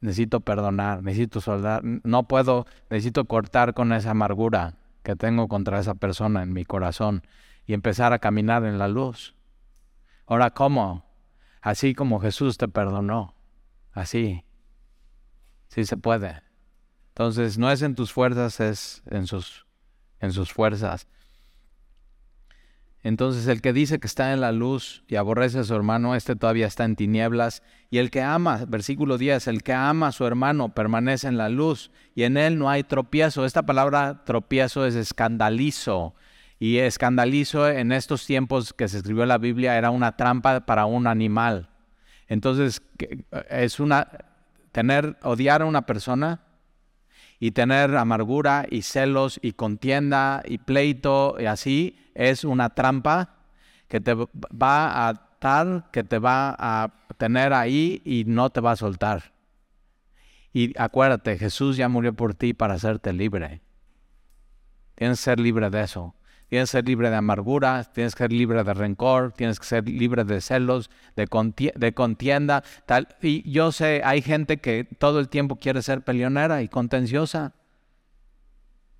[0.00, 5.96] Necesito perdonar, necesito soldar, no puedo, necesito cortar con esa amargura que tengo contra esa
[5.96, 7.22] persona en mi corazón
[7.66, 9.36] y empezar a caminar en la luz.
[10.24, 11.04] Ahora, ¿cómo?
[11.60, 13.34] Así como Jesús te perdonó.
[13.92, 14.46] Así.
[15.68, 16.45] Sí se puede.
[17.16, 19.64] Entonces, no es en tus fuerzas, es en sus,
[20.20, 21.08] en sus fuerzas.
[23.02, 26.36] Entonces el que dice que está en la luz y aborrece a su hermano, este
[26.36, 27.62] todavía está en tinieblas.
[27.88, 31.48] Y el que ama, versículo 10, el que ama a su hermano permanece en la
[31.48, 33.46] luz y en él no hay tropiezo.
[33.46, 36.16] Esta palabra tropiezo es escandalizo.
[36.58, 41.06] Y escandalizo en estos tiempos que se escribió la Biblia era una trampa para un
[41.06, 41.70] animal.
[42.28, 42.82] Entonces,
[43.48, 44.08] es una
[44.72, 46.45] tener odiar a una persona
[47.38, 53.34] y tener amargura y celos y contienda y pleito y así es una trampa
[53.88, 54.28] que te va
[54.88, 59.32] a atar, que te va a tener ahí y no te va a soltar.
[60.52, 63.60] Y acuérdate, Jesús ya murió por ti para hacerte libre.
[64.94, 66.14] Tienes que ser libre de eso.
[66.48, 69.88] Tienes que ser libre de amargura, tienes que ser libre de rencor, tienes que ser
[69.88, 72.62] libre de celos, de, contienda.
[72.86, 73.08] Tal.
[73.20, 77.52] Y yo sé, hay gente que todo el tiempo quiere ser peleonera y contenciosa.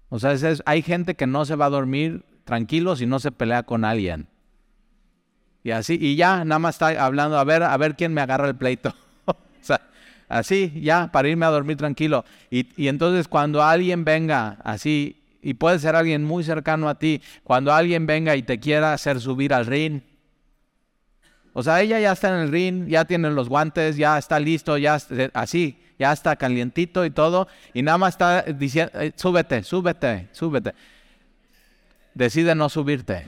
[0.09, 0.35] O sea,
[0.65, 4.29] hay gente que no se va a dormir tranquilo si no se pelea con alguien.
[5.63, 8.49] Y así, y ya, nada más está hablando, a ver, a ver quién me agarra
[8.49, 8.95] el pleito.
[9.25, 9.81] o sea,
[10.29, 12.25] así, ya, para irme a dormir tranquilo.
[12.51, 17.23] Y, y entonces cuando alguien venga así y puede ser alguien muy cercano a ti,
[17.45, 20.01] cuando alguien venga y te quiera hacer subir al ring,
[21.53, 24.77] o sea, ella ya está en el ring, ya tiene los guantes, ya está listo,
[24.77, 24.99] ya
[25.35, 30.75] así, ya está calientito y todo, y nada más está diciendo, eh, súbete, súbete, súbete.
[32.13, 33.27] Decide no subirte.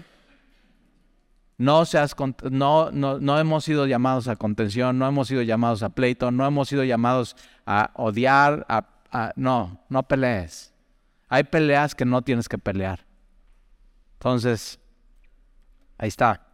[1.57, 2.17] No, seas,
[2.51, 6.45] no, no, no hemos sido llamados a contención, no hemos sido llamados a pleito, no
[6.45, 10.73] hemos sido llamados a odiar, a, no, no pelees.
[11.29, 13.07] Hay peleas que no tienes que pelear.
[14.15, 14.81] Entonces,
[15.99, 16.47] ahí está.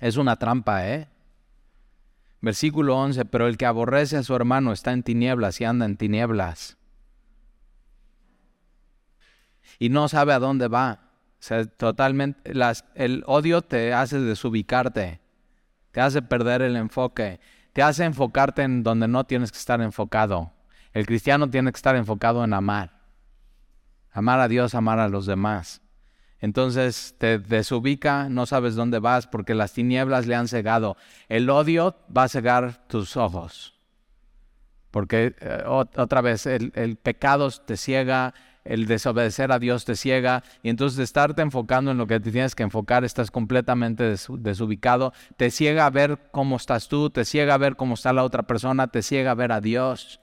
[0.00, 1.08] Es una trampa, ¿eh?
[2.40, 5.96] Versículo 11, pero el que aborrece a su hermano está en tinieblas y anda en
[5.96, 6.76] tinieblas.
[9.78, 11.12] Y no sabe a dónde va.
[11.38, 15.20] O sea, totalmente, las, el odio te hace desubicarte,
[15.92, 17.40] te hace perder el enfoque,
[17.72, 20.52] te hace enfocarte en donde no tienes que estar enfocado.
[20.92, 23.01] El cristiano tiene que estar enfocado en amar.
[24.12, 25.82] Amar a Dios, amar a los demás.
[26.42, 30.96] Entonces te desubica, no sabes dónde vas porque las tinieblas le han cegado.
[31.28, 33.78] El odio va a cegar tus ojos.
[34.90, 38.34] Porque eh, otra vez el, pecado te ciega,
[38.64, 42.32] el desobedecer a Dios te ciega y entonces de estarte enfocando en lo que te
[42.32, 47.54] tienes que enfocar estás completamente desubicado, te ciega a ver cómo estás tú, te ciega
[47.54, 50.20] a ver cómo está la otra persona, te ciega a ver a Dios.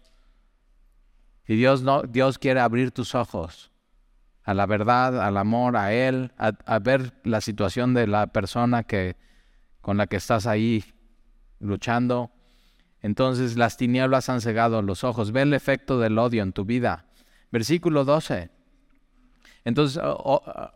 [1.47, 3.68] Y Dios no Dios quiere abrir tus ojos
[4.49, 9.15] a la verdad, al amor, a él, a, ver la situación de la persona que
[9.79, 10.83] con la que estás ahí
[11.59, 12.31] luchando.
[13.03, 15.31] Entonces las tinieblas han cegado los ojos.
[15.31, 17.05] Ve el efecto del odio en tu vida.
[17.51, 18.49] Versículo 12.
[19.65, 20.01] Entonces,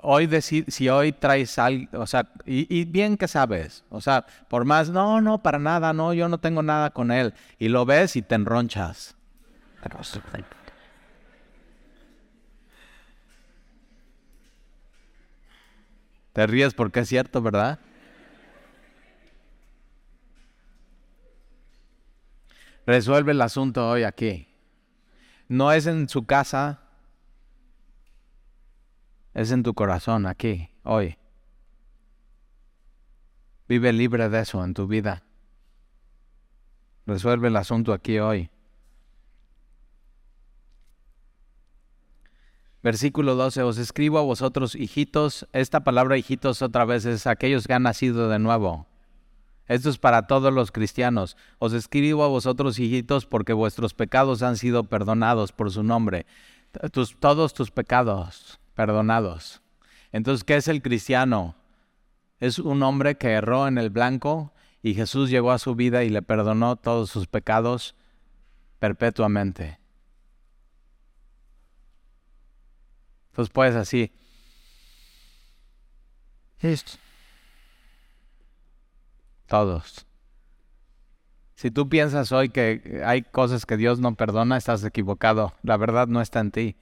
[0.03, 4.65] hoy decir, si hoy traes algo, o sea, y, bien que sabes, o sea, por
[4.65, 8.17] más, no, no, para nada, no, yo no tengo nada con él, y lo ves
[8.17, 9.15] y te enronchas.
[16.33, 17.79] Te ríes porque es cierto, ¿verdad?
[22.85, 24.53] Resuelve el asunto hoy aquí
[25.47, 26.81] no es en su casa,
[29.33, 31.17] es en tu corazón, aquí, hoy.
[33.67, 35.23] Vive libre de eso en tu vida.
[37.05, 38.49] Resuelve el asunto aquí hoy.
[42.83, 47.73] Versículo 12, os escribo a vosotros hijitos, esta palabra hijitos otra vez es aquellos que
[47.73, 48.87] han nacido de nuevo.
[49.67, 51.37] Esto es para todos los cristianos.
[51.59, 56.25] Os escribo a vosotros, hijitos, porque vuestros pecados han sido perdonados por su nombre.
[57.19, 59.61] todos tus pecados perdonados.
[60.11, 61.55] Entonces, ¿qué es el cristiano?
[62.41, 66.09] Es un hombre que erró en el blanco y Jesús llegó a su vida y
[66.09, 67.95] le perdonó todos sus pecados
[68.79, 69.82] perpetuamente.
[73.33, 74.11] Entonces puedes así.
[76.61, 76.91] Listo.
[79.47, 80.05] Todos.
[81.55, 85.55] Si tú piensas hoy que hay cosas que Dios no perdona, estás equivocado.
[85.63, 86.75] La verdad no está en ti.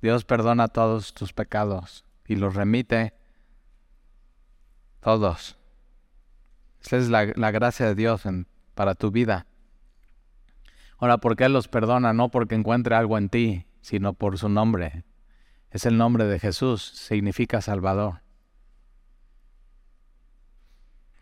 [0.00, 3.14] Dios perdona todos tus pecados y los remite
[5.00, 5.58] todos.
[6.84, 8.22] Esa es la, gracia de Dios
[8.76, 9.46] para tu vida.
[10.98, 12.12] Ahora, ¿por qué los perdona?
[12.12, 15.06] No porque encuentre algo en ti, sino por su nombre.
[15.70, 18.20] Es el nombre de Jesús, significa Salvador.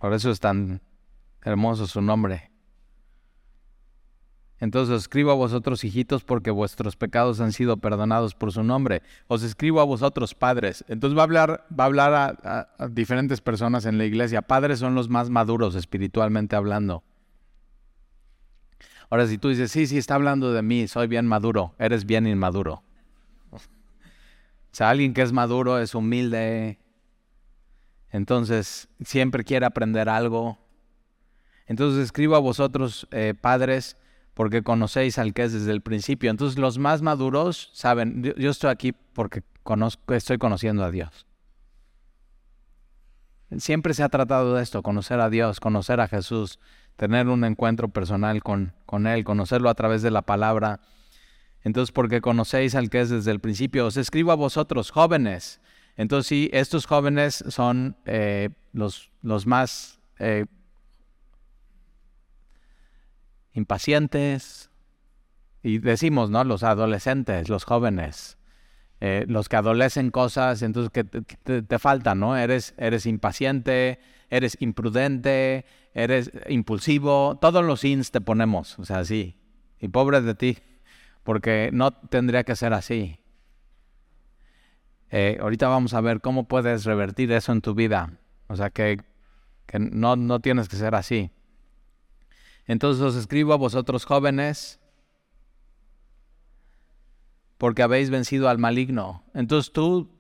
[0.01, 0.83] Por eso es tan
[1.43, 2.51] hermoso su nombre.
[4.59, 9.03] Entonces escribo a vosotros, hijitos, porque vuestros pecados han sido perdonados por su nombre.
[9.29, 10.85] Os escribo a vosotros, padres.
[10.89, 14.43] Entonces va a hablar, va a, hablar a, diferentes personas en la iglesia.
[14.43, 17.05] Padres son los más maduros espiritualmente hablando.
[19.11, 22.27] Ahora, si tú dices, sí, sí, está hablando de mí, soy bien maduro, eres bien
[22.27, 22.83] inmaduro.
[23.51, 23.59] O
[24.73, 26.79] sea, alguien que es maduro es humilde,
[28.11, 30.59] entonces, siempre quiere aprender algo.
[31.67, 33.97] Entonces, escribo a vosotros, eh, padres,
[34.33, 36.31] porque conocéis al que es desde el principio.
[36.31, 39.43] Entonces, los más maduros saben, yo, estoy aquí porque
[40.09, 41.27] estoy conociendo a Dios.
[43.59, 46.59] Siempre se ha tratado de esto, conocer a Dios, conocer a Jesús,
[46.97, 50.81] tener un encuentro personal con, con Él, conocerlo a través de la palabra.
[51.63, 55.61] Entonces, porque conocéis al que es desde el principio, os escribo a vosotros, jóvenes,
[55.97, 60.45] entonces sí, estos jóvenes son eh, los, los, más eh,
[63.55, 64.71] impacientes,
[65.63, 66.45] y decimos, ¿no?
[66.45, 68.39] Los adolescentes, los jóvenes,
[69.01, 72.37] eh, los que adolecen cosas, entonces que te, te, falta, ¿no?
[72.37, 73.99] Eres, eres impaciente,
[74.31, 75.65] eres imprudente,
[75.95, 79.37] eres impulsivo, todos los ins te ponemos, o sea, sí.
[79.81, 80.59] Y pobre de ti,
[81.23, 83.19] porque no tendría que ser así.
[85.11, 88.19] Eh, ahorita vamos a ver cómo puedes revertir eso en tu vida.
[88.49, 88.99] O sea, que,
[89.79, 91.31] no, no tienes que ser así.
[92.67, 94.81] Entonces os escribo a vosotros jóvenes
[97.59, 99.25] porque habéis vencido al maligno.
[99.35, 100.11] Entonces tú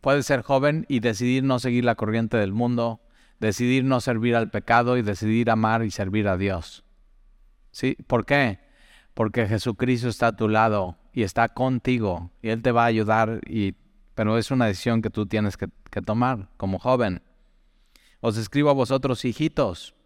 [0.00, 3.02] puedes ser joven y decidir no seguir la corriente del mundo,
[3.42, 6.84] decidir no servir al pecado y decidir amar y servir a Dios.
[7.72, 7.96] ¿Sí?
[8.06, 8.60] ¿Por qué?
[9.14, 13.40] Porque Jesucristo está a tu lado y está contigo y Él te va a ayudar,
[13.46, 13.74] y,
[14.14, 15.68] pero es una decisión que tú tienes que,
[16.06, 17.20] tomar como joven.
[18.20, 19.96] Os escribo a vosotros, hijitos.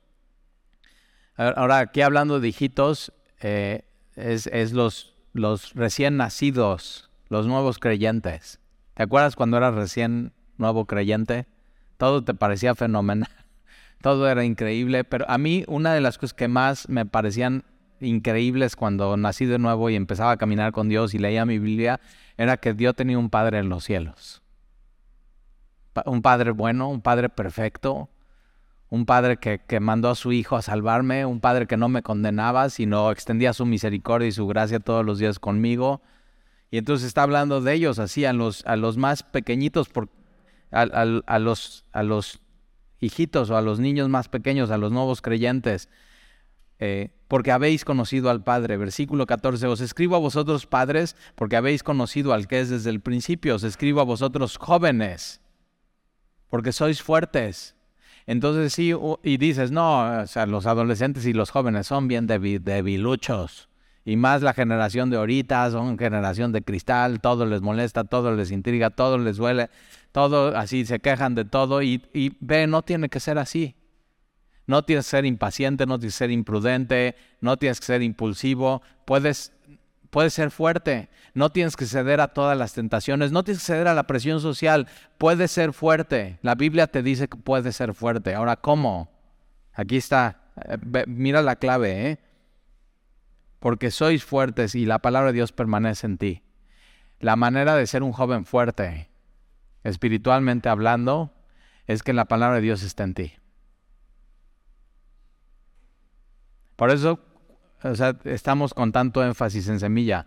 [1.36, 3.84] Ahora, aquí hablando de hijitos, eh,
[4.14, 8.60] es, es los, los recién nacidos, los nuevos creyentes.
[8.94, 11.46] ¿Te acuerdas cuando eras recién nuevo creyente?
[11.96, 13.30] Todo te parecía fenomenal,
[14.02, 17.64] todo era increíble, pero a mí una de las cosas que más me parecían
[18.00, 22.00] increíbles cuando nací de nuevo y empezaba a caminar con Dios y leía mi Biblia
[22.36, 24.42] era que Dios tenía un Padre en los cielos.
[26.04, 28.10] Un Padre bueno, un Padre perfecto,
[28.90, 32.02] un Padre que, que, mandó a su Hijo a salvarme, un Padre que no me
[32.02, 36.02] condenaba, sino extendía su misericordia y su gracia todos los días conmigo.
[36.70, 40.10] Y entonces está hablando de ellos así, a los, a los más pequeñitos, por,
[40.76, 42.40] a, los, a los
[43.00, 45.88] hijitos o a los niños más pequeños, a los nuevos creyentes,
[46.78, 48.76] eh, porque habéis conocido al Padre.
[48.76, 53.00] Versículo 14, os escribo a vosotros padres, porque habéis conocido al que es desde el
[53.00, 53.56] principio.
[53.56, 55.40] Os escribo a vosotros jóvenes,
[56.50, 57.74] porque sois fuertes.
[58.26, 63.68] Entonces sí, y dices, no, o sea, los adolescentes y los jóvenes son bien debiluchos.
[64.04, 68.52] Y más la generación de ahorita, son generación de cristal, todo les molesta, todo les
[68.52, 69.68] intriga, todo les duele,
[70.16, 72.00] todo así, se quejan de todo y,
[72.40, 73.76] ve, no tiene que ser así.
[74.66, 78.80] No tienes que ser impaciente, no tienes que ser imprudente, no tienes que ser impulsivo,
[79.04, 79.52] puedes,
[80.08, 83.88] puedes ser fuerte, no tienes que ceder a todas las tentaciones, no tienes que ceder
[83.88, 84.88] a la presión social,
[85.18, 86.38] puedes ser fuerte.
[86.40, 88.34] La Biblia te dice que puedes ser fuerte.
[88.34, 89.10] Ahora, ¿cómo?
[89.74, 92.18] Aquí está, eh, mira la clave, ¿eh?
[93.58, 96.42] porque sois fuertes y la palabra de Dios permanece en ti.
[97.20, 99.10] La manera de ser un joven fuerte,
[99.88, 101.32] espiritualmente hablando,
[101.86, 103.32] es que la palabra de Dios está en ti.
[106.74, 107.20] Por eso
[108.24, 110.26] estamos con tanto énfasis en semilla.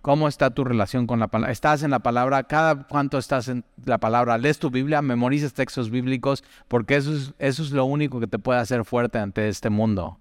[0.00, 1.50] ¿Cómo está tu relación con la palabra?
[1.50, 2.44] ¿Estás en la palabra?
[2.44, 4.38] ¿Cada cuánto estás en la palabra?
[4.38, 5.02] ¿Lees tu Biblia?
[5.02, 6.44] ¿Memorizas textos bíblicos?
[6.68, 10.18] Porque eso es, eso es lo único que te puede hacer fuerte ante este mundo.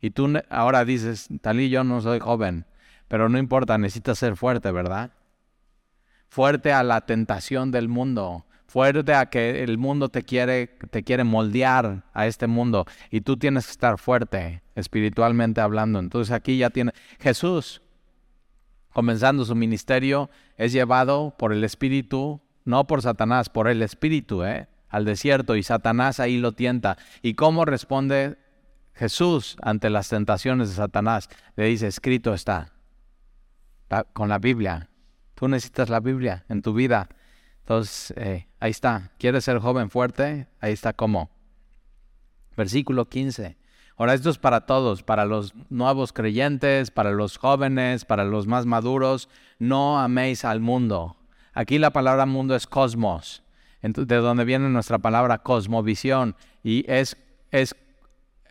[0.00, 2.66] Y tú ahora dices, Talí, yo no soy joven,
[3.08, 5.10] pero no importa, necesitas ser fuerte, ¿verdad?
[6.28, 11.24] Fuerte a la tentación del mundo, fuerte a que el mundo te quiere, te quiere
[11.24, 15.98] moldear a este mundo y tú tienes que estar fuerte espiritualmente hablando.
[15.98, 17.82] Entonces aquí ya tiene Jesús,
[18.92, 24.68] comenzando su ministerio, es llevado por el Espíritu, no por Satanás, por el Espíritu, ¿eh?
[24.90, 26.98] al desierto y Satanás ahí lo tienta.
[27.22, 28.36] ¿Y cómo responde
[28.98, 32.72] Jesús ante las tentaciones de Satanás le dice, escrito está,
[34.12, 34.87] con la Biblia.
[35.38, 37.08] Tú necesitas la Biblia en tu vida.
[37.60, 39.12] Entonces, eh, ahí está.
[39.18, 40.48] ¿Quieres ser joven fuerte?
[40.60, 41.30] Ahí está cómo.
[42.56, 43.56] Versículo 15.
[43.96, 48.66] Ahora esto es para todos, para los nuevos creyentes, para los jóvenes, para los más
[48.66, 49.28] maduros.
[49.60, 51.16] No améis al mundo.
[51.52, 53.44] Aquí la palabra mundo es cosmos,
[53.82, 56.34] de donde viene nuestra palabra cosmovisión.
[56.64, 57.16] Y es,
[57.52, 57.76] es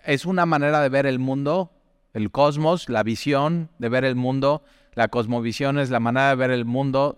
[0.07, 1.69] es una manera de ver el mundo,
[2.13, 4.63] el cosmos, la visión de ver el mundo.
[4.97, 7.13] La cosmovisión es la manera de ver el mundo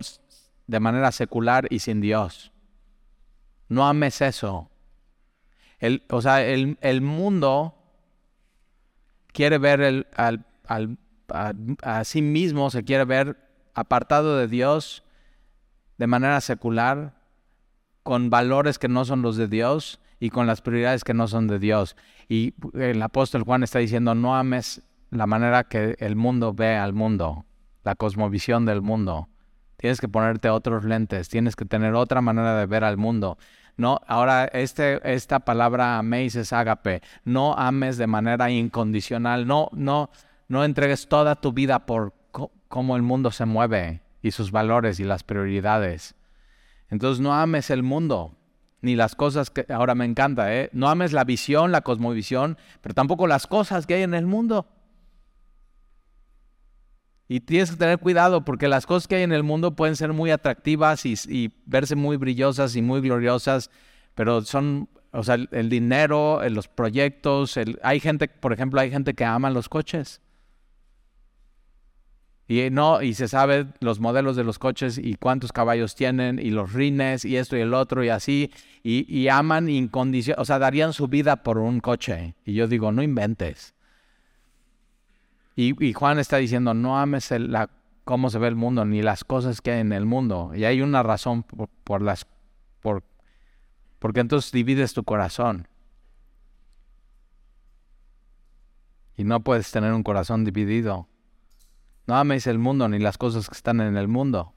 [0.66, 2.52] de manera secular y sin Dios.
[3.70, 4.68] No ames eso.
[5.78, 7.74] El, o sea, el, mundo
[9.28, 13.38] quiere ver a sí mismo, se quiere ver
[13.72, 15.02] apartado de Dios
[15.96, 17.14] de manera secular,
[18.02, 21.46] con valores que no son los de Dios y con las prioridades que no son
[21.46, 21.96] de Dios.
[22.28, 26.92] Y el apóstol Juan está diciendo, no ames la manera que el mundo ve al
[26.92, 27.46] mundo,
[27.84, 29.28] la cosmovisión del mundo.
[29.76, 33.38] Tienes que ponerte otros lentes, tienes que tener otra manera de ver al mundo.
[33.76, 37.00] No, ahora este, esta palabra améis es ágape.
[37.24, 39.46] No ames de manera incondicional.
[39.46, 40.10] No, no,
[40.48, 42.12] no entregues toda tu vida por
[42.68, 46.14] cómo el mundo se mueve y sus valores y las prioridades.
[46.90, 48.36] Entonces no ames el mundo
[48.82, 50.70] ni las cosas que ahora me encanta, ¿eh?
[50.72, 54.66] No ames la visión, la cosmovisión, pero tampoco las cosas que hay en el mundo.
[57.32, 60.12] Y tienes que tener cuidado porque las cosas que hay en el mundo pueden ser
[60.12, 63.70] muy atractivas y, verse muy brillosas y muy gloriosas,
[64.16, 69.24] pero son, o sea, el, dinero, los proyectos, hay gente, por ejemplo, hay gente que
[69.24, 70.20] ama los coches.
[72.48, 76.50] Y no, y se sabe los modelos de los coches y cuántos caballos tienen y
[76.50, 78.50] los rines y esto y el otro y así.
[78.82, 82.34] Y, aman incondicionalmente, o sea, darían su vida por un coche.
[82.44, 83.76] Y yo digo, no inventes.
[85.56, 87.68] Y, Juan está diciendo, no ames la
[88.04, 90.52] cómo se ve el mundo, ni las cosas que hay en el mundo.
[90.54, 92.26] Y hay una razón por, las...
[92.80, 93.04] Por,
[93.98, 95.68] porque entonces divides tu corazón.
[99.16, 101.08] Y no puedes tener un corazón dividido.
[102.06, 104.54] No améis el mundo ni las cosas que están en el mundo.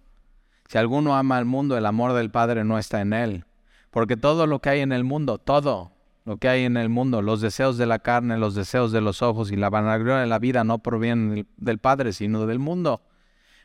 [0.69, 3.45] Si alguno ama al mundo, el amor del Padre no está en él.
[3.91, 5.91] Porque todo lo que hay en el mundo, todo
[6.25, 9.21] lo que hay en el mundo, los deseos de la carne, los deseos de los
[9.21, 13.01] ojos y la vanagloria de la vida no provienen del, Padre, sino del mundo.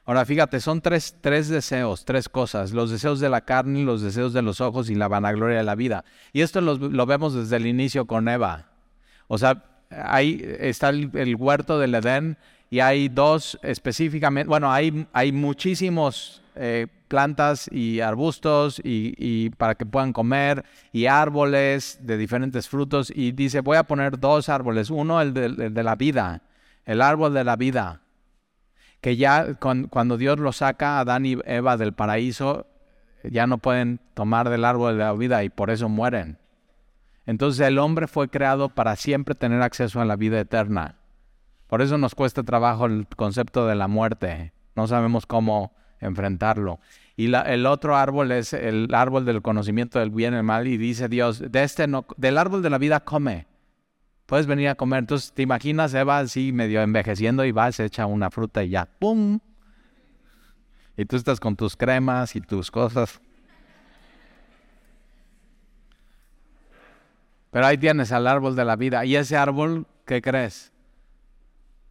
[0.05, 4.33] Ahora fíjate, son tres, tres deseos, tres cosas, los deseos de la carne, los deseos
[4.33, 6.05] de los ojos y la vanagloria de la vida.
[6.33, 8.67] Y esto lo, vemos desde el inicio con Eva.
[9.29, 12.39] O sea, ahí está el huerto del Edén
[12.71, 19.87] y hay dos específicamente, bueno, hay, hay muchísimos eh, plantas y arbustos y, para que
[19.87, 25.23] puedan comer y árboles de diferentes frutos y dice voy a poner dos árboles, uno
[25.23, 26.43] el de, la vida,
[26.85, 28.03] el árbol de la vida,
[29.01, 32.67] que ya cuando Dios lo saca a Adán y Eva del paraíso,
[33.23, 36.39] ya no pueden tomar del árbol de la vida y por eso mueren.
[37.25, 40.98] Entonces el hombre fue creado para siempre tener acceso a la vida eterna.
[41.69, 44.53] Por eso nos cuesta trabajo el concepto de la muerte.
[44.75, 46.81] No sabemos cómo enfrentarlo.
[47.15, 50.67] Y el otro árbol es el árbol del conocimiento del bien y el mal.
[50.67, 53.47] Y dice Dios, de este no, del árbol de la vida come.
[54.25, 55.01] Puedes venir a comer.
[55.01, 59.41] Entonces te imaginas Eva así medio envejeciendo y vas, echa una fruta y ya, ¡pum!
[60.97, 63.21] Y tú estás con tus cremas y tus cosas.
[67.51, 69.05] Pero ahí tienes al árbol de la vida.
[69.05, 70.73] ¿Y ese árbol, qué crees?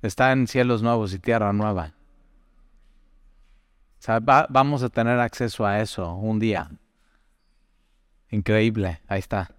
[0.02, 1.94] Está en cielos nuevos y tierra nueva.
[4.50, 6.70] vamos a tener acceso a eso un día.
[8.30, 9.52] Increíble, ahí está.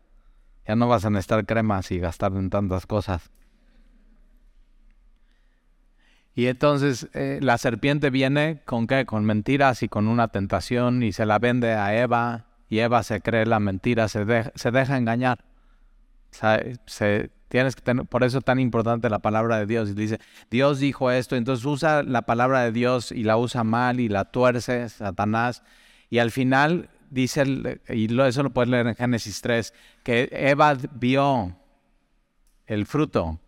[0.67, 3.31] Ya no vas a necesitar cremas y gastar en tantas cosas.
[6.35, 9.07] Y entonces eh, la serpiente viene con qué?
[9.07, 13.21] Con mentiras y con una tentación y se la vende a Eva y Eva se
[13.21, 14.25] cree la mentira, se,
[14.55, 15.45] se deja engañar.
[16.31, 19.91] se, Tienes que tener, por eso es tan importante la palabra de Dios.
[19.91, 20.21] Y dice,
[20.51, 24.27] Dios dijo esto, entonces usa la palabra de Dios y la usa mal y la
[24.27, 25.63] tuerce Satanás.
[26.11, 29.73] Y al final dice, y eso lo puedes leer en Génesis 3,
[30.03, 31.57] que Eva vio
[32.67, 33.41] el fruto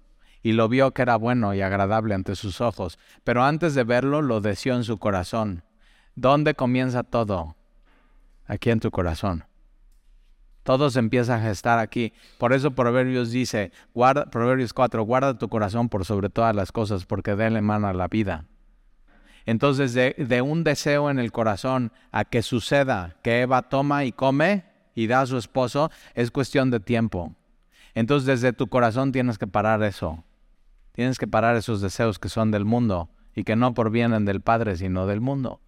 [0.43, 2.99] y lo vio que era bueno y agradable ante sus ojos.
[3.25, 5.63] Pero antes de verlo, lo deseó en su corazón.
[6.15, 7.57] ¿Dónde comienza todo?
[8.47, 9.45] Aquí en tu corazón.
[10.63, 12.13] Todo se empieza a gestar aquí.
[12.39, 17.07] Por eso Proverbios dice, guarda, Proverbios 4, guarda tu corazón por sobre todas las cosas,
[17.07, 18.45] porque de él emana la vida.
[19.47, 24.13] Entonces, de, de, un deseo en el corazón a que suceda que Eva toma y
[24.13, 27.35] come y da a su esposo, es cuestión de tiempo.
[27.95, 30.25] Entonces, desde tu corazón tienes que parar eso.
[30.93, 34.77] Tienes que parar esos deseos que son del mundo y que no provienen del Padre,
[34.77, 35.61] sino del mundo.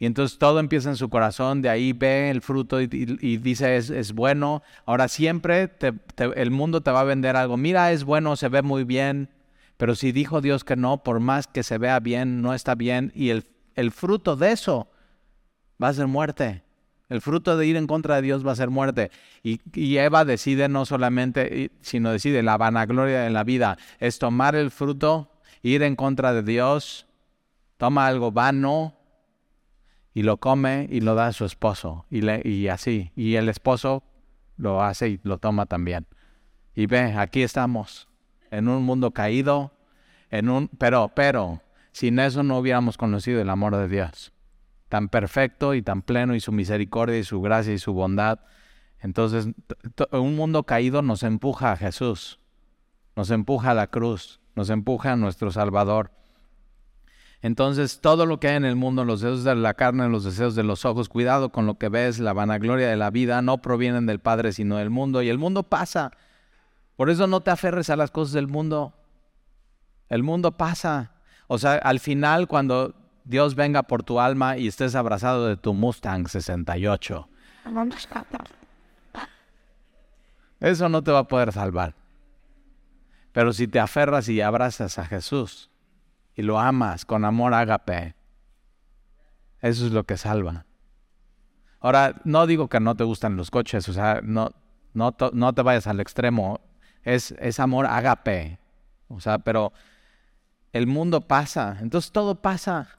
[0.00, 4.12] Y entonces todo empieza en su corazón, de ahí ve el fruto y, dice es,
[4.14, 4.62] bueno.
[4.86, 5.70] Ahora siempre
[6.18, 7.58] el mundo te va a vender algo.
[7.58, 9.28] Mira, es bueno, se ve muy bien.
[9.76, 13.12] Pero si dijo Dios que no, por más que se vea bien, no está bien.
[13.14, 14.90] Y el, fruto de eso
[15.82, 16.62] va a ser muerte.
[17.10, 19.10] El fruto de ir en contra de Dios va a ser muerte.
[19.42, 24.54] Y, y, Eva decide no solamente, sino decide la vanagloria de la vida, es tomar
[24.54, 25.30] el fruto,
[25.62, 27.06] ir en contra de Dios,
[27.76, 28.99] toma algo vano,
[30.12, 33.12] y lo come y lo da a su esposo y, le, y así.
[33.14, 34.02] Y el esposo
[34.56, 36.06] lo hace y lo toma también.
[36.74, 38.08] Y ve, aquí estamos,
[38.50, 39.72] en un mundo caído,
[40.30, 44.32] en un, pero, pero, sin eso no hubiéramos conocido el amor de Dios,
[44.88, 48.40] tan perfecto y tan pleno y su misericordia y su gracia y su bondad.
[49.00, 49.48] Entonces,
[50.12, 52.38] un mundo caído nos empuja a Jesús,
[53.16, 56.12] nos empuja a la cruz, nos empuja a nuestro Salvador.
[57.42, 60.54] Entonces, todo lo que hay en el mundo, los deseos de la carne, los deseos
[60.54, 64.06] de los ojos, cuidado con lo que ves, la vanagloria de la vida, no provienen
[64.06, 65.22] del Padre, sino del mundo.
[65.22, 66.12] Y el mundo pasa.
[66.96, 68.92] Por eso no te aferres a las cosas del mundo.
[70.10, 71.12] El mundo pasa.
[71.46, 75.72] O sea, al final, cuando Dios venga por tu alma y estés abrazado de tu
[75.72, 77.28] Mustang 68,
[80.60, 81.94] eso no te va a poder salvar.
[83.32, 85.69] Pero si te aferras y abrazas a Jesús,
[86.34, 88.14] y lo amas con amor ágape,
[89.60, 90.66] eso es lo que salva.
[91.80, 94.50] Ahora, no digo que no te gustan los coches, o sea, no,
[94.92, 96.60] no, no te vayas al extremo,
[97.02, 98.58] es, es amor ágape,
[99.08, 99.72] o sea, pero
[100.72, 102.98] el mundo pasa, entonces todo pasa.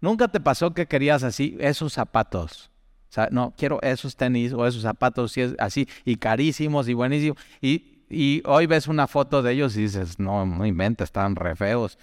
[0.00, 2.70] Nunca te pasó que querías así esos zapatos.
[3.08, 7.38] O sea, no, quiero esos tenis o esos zapatos así y carísimos y buenísimos.
[7.60, 11.56] Y, y hoy ves una foto de ellos y dices, no, no inventes, están re
[11.56, 11.98] feos.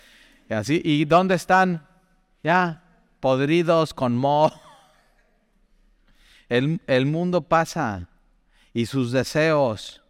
[0.54, 1.88] Y así, ¿y dónde están?
[2.44, 2.84] ya,
[3.20, 4.52] podridos con moho.
[6.48, 8.08] El, el mundo pasa
[8.72, 10.04] y sus deseos,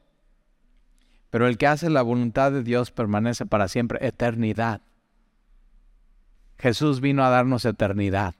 [1.29, 4.81] pero el que hace la voluntad de Dios permanece para siempre, eternidad.
[6.57, 8.35] Jesús vino a darnos eternidad.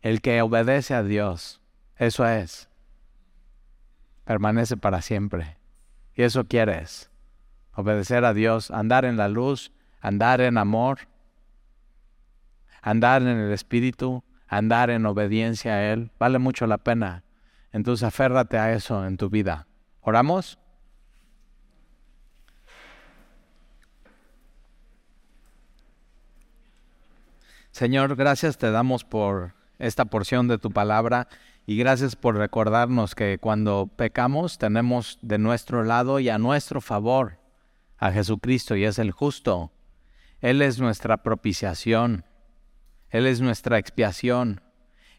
[0.00, 1.60] El que obedece a Dios,
[1.96, 2.68] eso es,
[4.24, 5.58] permanece para siempre.
[6.16, 7.08] Y eso quieres,
[7.72, 9.70] obedecer a Dios, andar en la luz,
[10.02, 10.98] andar en amor,
[12.82, 17.22] andar en el Espíritu, andar en obediencia a Él, vale mucho la pena.
[17.70, 19.66] Entonces aférrate a eso en tu vida.
[20.02, 20.58] ¿Oramos?
[27.70, 31.28] Señor, gracias te damos por esta porción de tu palabra
[31.64, 37.38] y gracias por recordarnos que cuando pecamos tenemos de nuestro lado y a nuestro favor
[37.96, 39.70] a Jesucristo y es el justo.
[40.42, 42.24] Él es nuestra propiciación.
[43.08, 44.60] Él es nuestra expiación.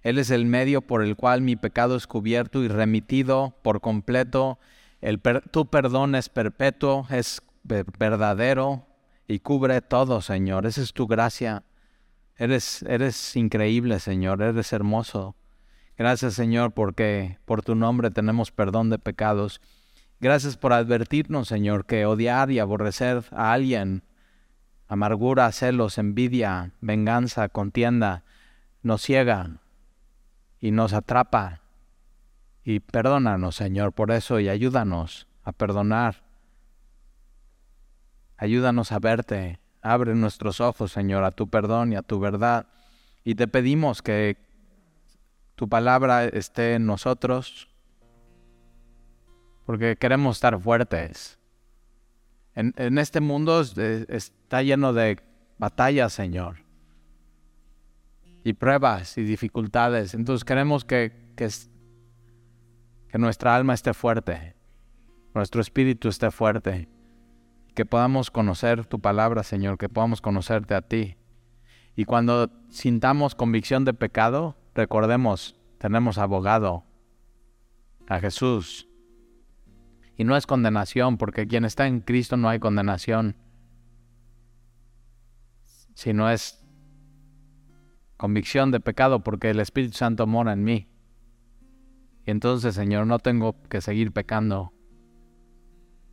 [0.02, 4.60] Él es el medio por el cual mi pecado es cubierto y remitido por completo.
[5.00, 8.86] El tu perdón es perpetuo, es verdadero
[9.28, 10.66] y cubre todo, Señor.
[10.66, 11.64] Esa es tu gracia.
[12.36, 14.42] Eres, eres increíble, Señor.
[14.42, 15.36] Eres hermoso.
[15.98, 19.62] Gracias, Señor, porque por tu nombre tenemos perdón de pecados.
[20.20, 24.04] Gracias por advertirnos, Señor, que odiar y aborrecer a alguien,
[24.94, 28.24] amargura, celos, envidia, venganza, contienda,
[28.84, 29.58] nos ciega
[30.60, 31.62] y nos atrapa.
[32.64, 36.24] Y perdónanos, Señor, por eso y ayúdanos a perdonar.
[38.38, 39.60] Ayúdanos a verte.
[39.82, 42.68] Abre nuestros ojos, Señor, a tu perdón y a tu verdad.
[43.24, 44.38] Y te pedimos que
[45.56, 47.68] tu palabra esté en nosotros,
[49.66, 51.40] porque queremos estar fuertes.
[52.56, 55.20] En, este mundo está lleno de
[55.58, 56.58] batallas, Señor,
[58.44, 60.14] y pruebas y dificultades.
[60.14, 61.50] Entonces queremos que, que,
[63.08, 64.56] que nuestra alma esté fuerte,
[65.34, 66.88] nuestro espíritu esté fuerte,
[67.74, 71.18] que podamos conocer tu palabra, Señor, que podamos conocerte a ti.
[71.96, 76.84] Y cuando sintamos convicción de pecado, Recordemos, tenemos abogado,
[78.08, 78.88] a Jesús.
[80.16, 83.36] Y no es condenación, porque quien está en Cristo no hay condenación,
[85.96, 86.64] sino es
[88.18, 90.88] convicción de pecado, porque el Espíritu Santo mora en mí.
[92.26, 94.72] Y entonces, Señor, no tengo que seguir pecando,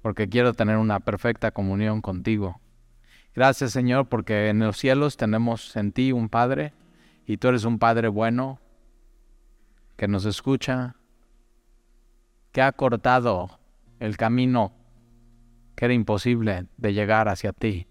[0.03, 2.61] porque quiero tener una perfecta comunión contigo.
[3.34, 6.72] Gracias, Señor, porque en los cielos tenemos en ti un Padre
[7.26, 8.59] y tú eres un Padre bueno
[9.96, 10.96] que nos escucha,
[12.51, 13.60] que ha cortado
[14.01, 14.72] el camino
[15.76, 17.86] que era imposible de llegar hacia ti.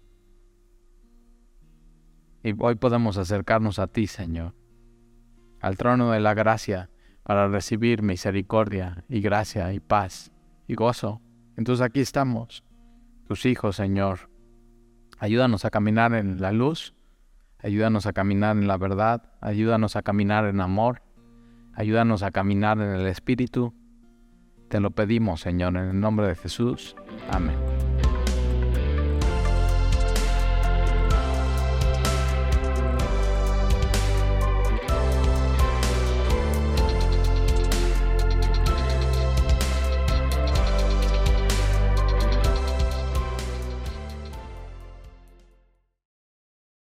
[2.42, 4.54] Y hoy podemos acercarnos a ti, Señor,
[5.60, 6.90] al trono de la gracia,
[7.22, 10.32] para recibir misericordia y gracia y paz
[10.66, 11.22] y gozo.
[11.56, 12.64] Entonces aquí estamos,
[13.26, 14.30] tus hijos, Señor.
[15.18, 16.94] Ayúdanos a caminar en la luz
[17.62, 21.02] Ayúdanos a caminar en la verdad, ayúdanos a caminar en amor,
[21.74, 23.74] ayúdanos a caminar en el Espíritu.
[24.70, 26.94] Te lo pedimos, Señor, en el nombre de Jesús.
[27.28, 27.89] Amén.